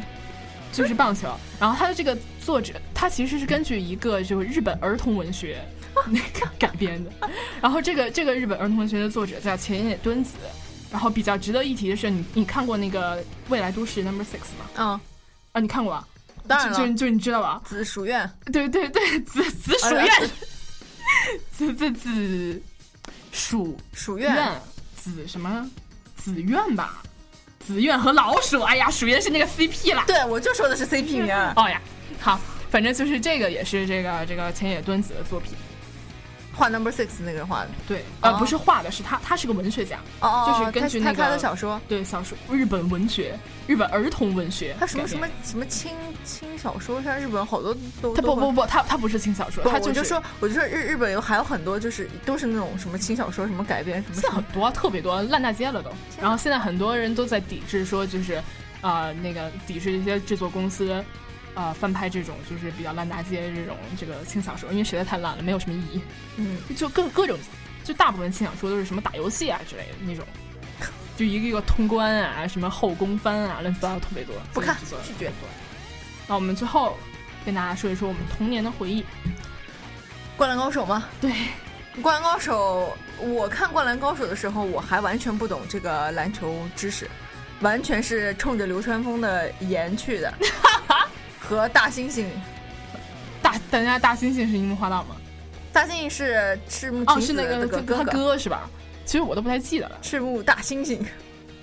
[0.72, 1.28] 就是棒球。
[1.60, 5.64] 然后他的这个作者，他其实是根据一个就是日本儿童文学
[6.06, 7.10] 那个改编的。
[7.60, 10.34] 然后这个这个日本儿童文学的作者叫前野敦子。
[10.90, 14.24] 然后比较值得一提的是，你你看过那个《未来都市 Number Six》
[14.58, 14.64] 吗？
[14.76, 15.00] 嗯，
[15.52, 16.08] 啊，你看过吧？
[16.46, 17.60] 当然了，就就就你知道吧？
[17.62, 20.08] 紫薯院对对对，紫紫薯院，
[21.52, 22.62] 紫紫紫
[23.32, 24.62] 薯薯院院
[24.96, 25.70] 紫什么
[26.16, 27.02] 紫苑吧？
[27.68, 30.02] 紫苑和老鼠，哎呀，属于的是那个 CP 啦。
[30.06, 31.78] 对，我就说的是 CP 名，哦呀，
[32.18, 32.40] 好，
[32.70, 35.52] 反正就是这个也是这个这个浅野敦子的作品。
[36.58, 37.68] 画 Number Six 那个人画的。
[37.86, 43.38] 对，呃，哦不是画的，是他，他是个文学家，哦，就是根据那个他他的小说，对小说，日本文学，
[43.68, 44.74] 日本儿童文学。
[44.80, 45.92] 他什么什么什么轻
[46.24, 55.90] 轻小说，像日本好多都他不不不，他他不是轻小说，他我就说，我就说日日本有还有很多就是都是那种什么轻小说什么改编什么现在很多特别多烂大街了都。
[56.20, 58.34] 然后现在很多人都在抵制说，就是
[58.80, 61.04] 啊、呃那个抵制一些制作公司。
[61.58, 66.00] 呃，翻拍这种就是比较烂大街这种这个轻小说，因为实在太烂了，没有什么意义。
[66.36, 67.36] 嗯，就各各种，
[67.82, 70.24] 就大部分轻小说都是什么打游戏啊之类的那种，
[71.16, 74.36] 就一个一个通关啊，什么后宫番啊，乱七八糟特别多。
[74.52, 75.32] 不看拒绝。
[76.28, 76.96] 那我们最后
[77.44, 79.04] 跟大家说一说我们童年的回忆。
[80.36, 81.08] 灌篮高手吗？
[81.20, 81.32] 对，
[82.00, 87.10] 灌篮高手，我看灌篮高手的时候，我还完全不懂这个篮球知识，
[87.62, 90.32] 完全是冲着流川枫的颜去的，
[91.48, 92.26] 和大猩猩。
[93.40, 95.16] 大等一下，大猩猩是樱木花道吗？
[95.72, 98.68] 大猩猩是赤木哦，是那个哥，哥是吧？
[99.06, 99.98] 其实我都不太记得了。
[100.02, 101.00] 赤木大猩猩。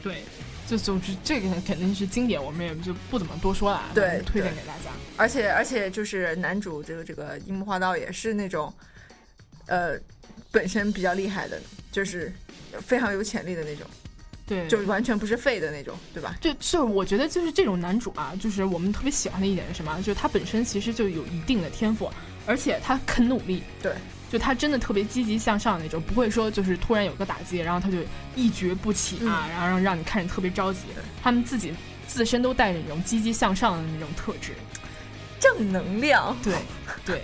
[0.02, 0.24] 对，
[0.68, 4.90] 就总之这个肯定是经典，我们也就不怎么多说了，对推荐给大家。
[5.18, 8.74] 而且而且就是男主这个这个樱木花道也是那种，
[9.68, 9.96] 呃，
[10.52, 11.62] 本身比较厉害的，
[11.92, 12.34] 就是
[12.82, 13.86] 非常有潜力的那种，
[14.46, 16.36] 对，就是完全不是废的那种，对吧？
[16.40, 19.96] 就就是我觉得就是这种男主啊，就是我们特别喜欢的一点是什么？
[19.98, 22.12] 就是他本身其实就有一定的天赋，
[22.46, 23.64] 而且他肯努力。
[23.82, 23.94] 对，
[24.32, 27.98] 就他真的特别积极向上那种，不会说就是突然有个打击，然后他就
[28.36, 30.82] 一蹶不起啊，然后让让你看着特别着急。
[31.24, 31.74] 他们自己
[32.08, 34.54] 自身都带着那种积极向上的那种特质。
[35.40, 36.54] 正能量，对
[37.06, 37.22] 对，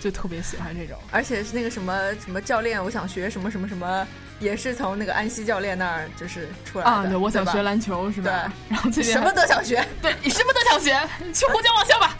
[0.00, 0.96] 就特别喜欢这种。
[1.10, 4.06] 而且是那个什么什么教练，我想学什么什么什么，
[4.40, 6.90] 也是从那个安西教练那儿就是出来的。
[6.90, 8.52] 啊，对，我想学篮球是吧？
[8.68, 9.86] 对，然后最近什么都想学。
[10.02, 10.98] 对，你什么都想学，
[11.32, 12.16] 去胡江网校吧，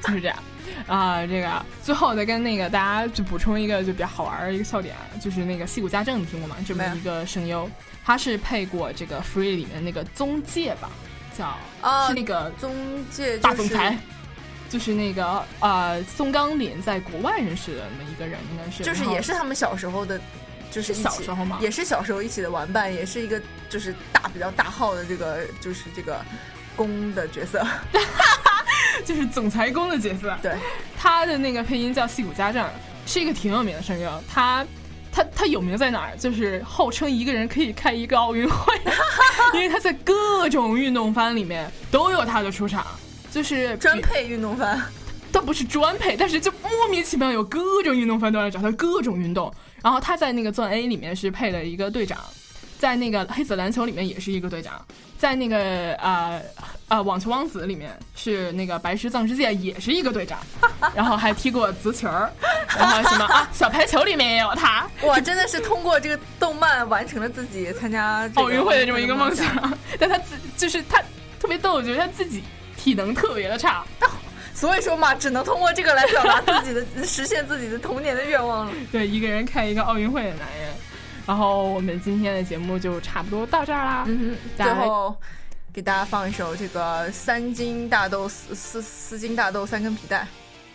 [0.00, 0.36] 就是这样。
[0.86, 6.54] 啊、这个最后再跟那个大家就补充一个就比较好玩儿的一个笑点，就是那个戏骨家政，你听过吗？
[6.64, 7.68] 这么一个声优，
[8.04, 10.88] 他是配过这个《Free》里面那个宗介吧，
[11.36, 12.72] 叫、啊是那个中
[13.10, 13.98] 介、就是、大总裁，
[14.68, 20.20] 就是那个呃松冈凛在国外认识的那么一个人，应该是就是也是他们小时候的，
[20.70, 26.20] 就是小时候嘛也是小时候一起的玩伴，也是一个就是大比较大号的这个就是这个
[26.76, 27.66] 公的角色。
[29.04, 30.56] 就是总裁公的角色，对，
[30.96, 32.66] 他的那个配音叫戏骨家政，
[33.04, 34.10] 是一个挺有名的声优。
[34.26, 34.66] 他
[35.12, 36.16] 他他有名在哪儿？
[36.16, 38.74] 就是号称一个人可以开一个奥运会，
[39.54, 42.86] 因为他在各种运动番里面都有他的出场，
[43.30, 44.82] 就是专配运动番。
[45.30, 49.52] 倒不是专配，但是就莫名其妙有各种运动番都来找他，各种运动。
[49.82, 52.18] 然后他在那个钻 A 里面是配了一个队长，
[52.78, 54.84] 在那个黑子篮球里面也是一个队长，
[55.18, 56.42] 在那个呃
[56.88, 60.38] 呃网球王子里面是那个白石藏之介也是一个队长，
[60.94, 62.30] 然后还踢过足球儿，
[62.76, 69.46] 然后什么啊小排球里面也有他， 哇，真的是通过这个动漫完成了自己参加奥运会的这么一个梦想。
[69.54, 69.78] 想。
[69.98, 71.02] 但他自就是他
[71.40, 72.42] 特别逗，我觉得他自己
[72.76, 73.84] 体能特别的差，
[74.56, 78.72] 所以说嘛，只能通过这个来表达自己的实现自己的童年的愿望了。
[78.90, 80.74] 对，一个人看一个奥运会的男人。
[81.26, 84.04] 然后我们今天的节目就差不多到这儿啦。
[84.06, 85.14] 嗯哼，最后
[85.74, 90.26] 给大家放一首这个三斤大豆四四四斤大豆三根皮带。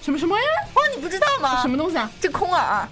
[0.01, 0.43] 什么什么呀？
[0.75, 1.61] 哇，你不知道吗？
[1.61, 2.11] 什么东西啊？
[2.21, 2.87] 这空耳。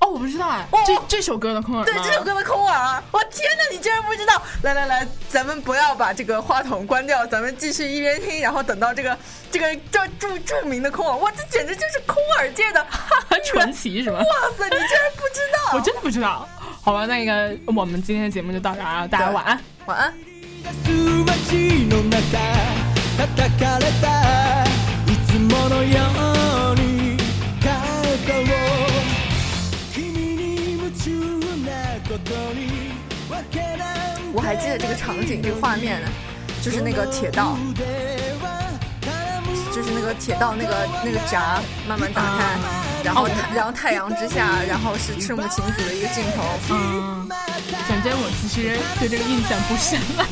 [0.00, 4.42] 哦，我不知道哎，哦这这首歌的空耳对，吗这首歌的空耳，我天哪，你居然不知道！
[4.62, 9.16] 来来来，咱们不要把这个话筒关掉，咱们继续一边听，然后等到这个
[9.50, 14.18] 这个这著著名的空耳，哇，这简直就是空耳界的很 传奇是吗？
[14.18, 14.24] 哇
[14.58, 15.76] 塞，你居然不知道！
[15.76, 16.48] 我真的不知道。
[16.82, 19.60] 好吧，那个我们今天的节目就到这儿啊，大家晚安。
[19.86, 20.12] 晚安。
[21.48, 22.18] 街の中
[23.18, 24.64] 叩かれた
[25.06, 25.98] いつものよ
[26.72, 27.16] うに
[27.60, 27.68] 肩
[28.00, 28.16] を
[34.34, 36.08] 我还记得这个场景，这个画面呢，
[36.62, 37.56] 就是那个铁道，
[39.74, 42.58] 就是那个铁道那个那个闸慢慢打开，
[43.04, 47.28] 然后太然后太阳之下，然后是赤木晴子的一个镜头，嗯，
[47.88, 50.26] 讲真，我其实对这个印象不深了。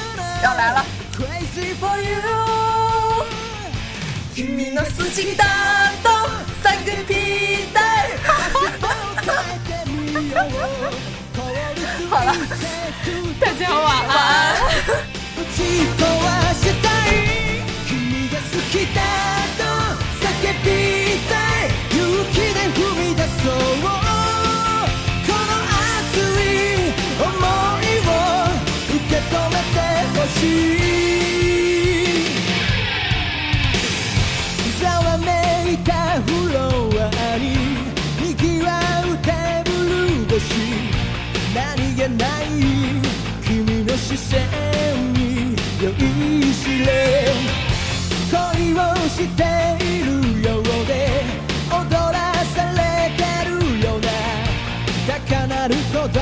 [0.43, 0.85] 要来了。
[1.13, 2.21] Crazy for you
[4.33, 5.43] 君の好きだ
[6.01, 6.09] と
[6.63, 6.67] 叫
[7.05, 8.09] びたい。
[12.14, 12.32] 好了，
[13.40, 14.54] 大家晚安。
[15.34, 15.84] 打 ち
[45.84, 45.92] 酔い
[46.54, 47.28] しれ
[48.30, 49.42] 恋をして
[49.84, 50.08] いる
[50.40, 50.90] ようで
[51.68, 52.80] 踊らされ
[53.14, 53.20] て
[53.50, 53.52] る
[53.84, 54.08] ような
[55.06, 56.20] 高鳴る鼓動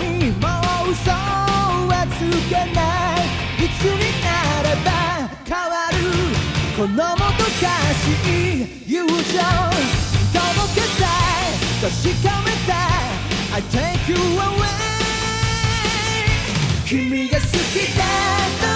[0.00, 0.44] にも
[0.88, 2.82] う嘘はつけな
[3.14, 3.64] い。
[3.64, 3.94] いつに
[4.24, 4.26] な
[4.62, 4.90] れば
[5.44, 5.94] 変わる
[6.76, 7.54] このもどか
[8.02, 9.14] しい友情。
[10.34, 11.06] 届けた。
[11.06, 11.94] い確
[12.26, 13.54] かめたい。
[13.54, 14.86] I take you away
[16.84, 17.48] 君が好き
[17.96, 18.02] だ
[18.60, 18.75] と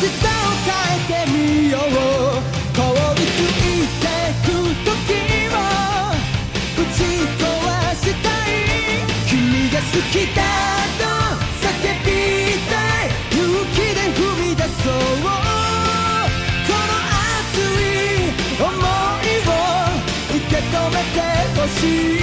[0.00, 1.82] 姿えてみよう
[2.74, 2.80] 凍
[3.16, 3.60] りつい
[4.00, 4.08] て
[4.44, 4.48] く
[4.82, 4.88] 時
[5.48, 5.60] を
[6.74, 6.98] 打ち
[7.36, 7.44] 壊
[7.96, 8.64] したい
[9.28, 10.40] 君が好きだ
[10.96, 11.04] と
[11.60, 11.68] 叫
[12.00, 12.08] び
[12.64, 12.72] た
[13.04, 13.44] い勇
[13.74, 15.28] 気で踏み出そう
[16.66, 16.96] この
[17.36, 19.52] 熱い想いを
[20.34, 21.20] 受け止めて
[21.60, 22.19] ほしい。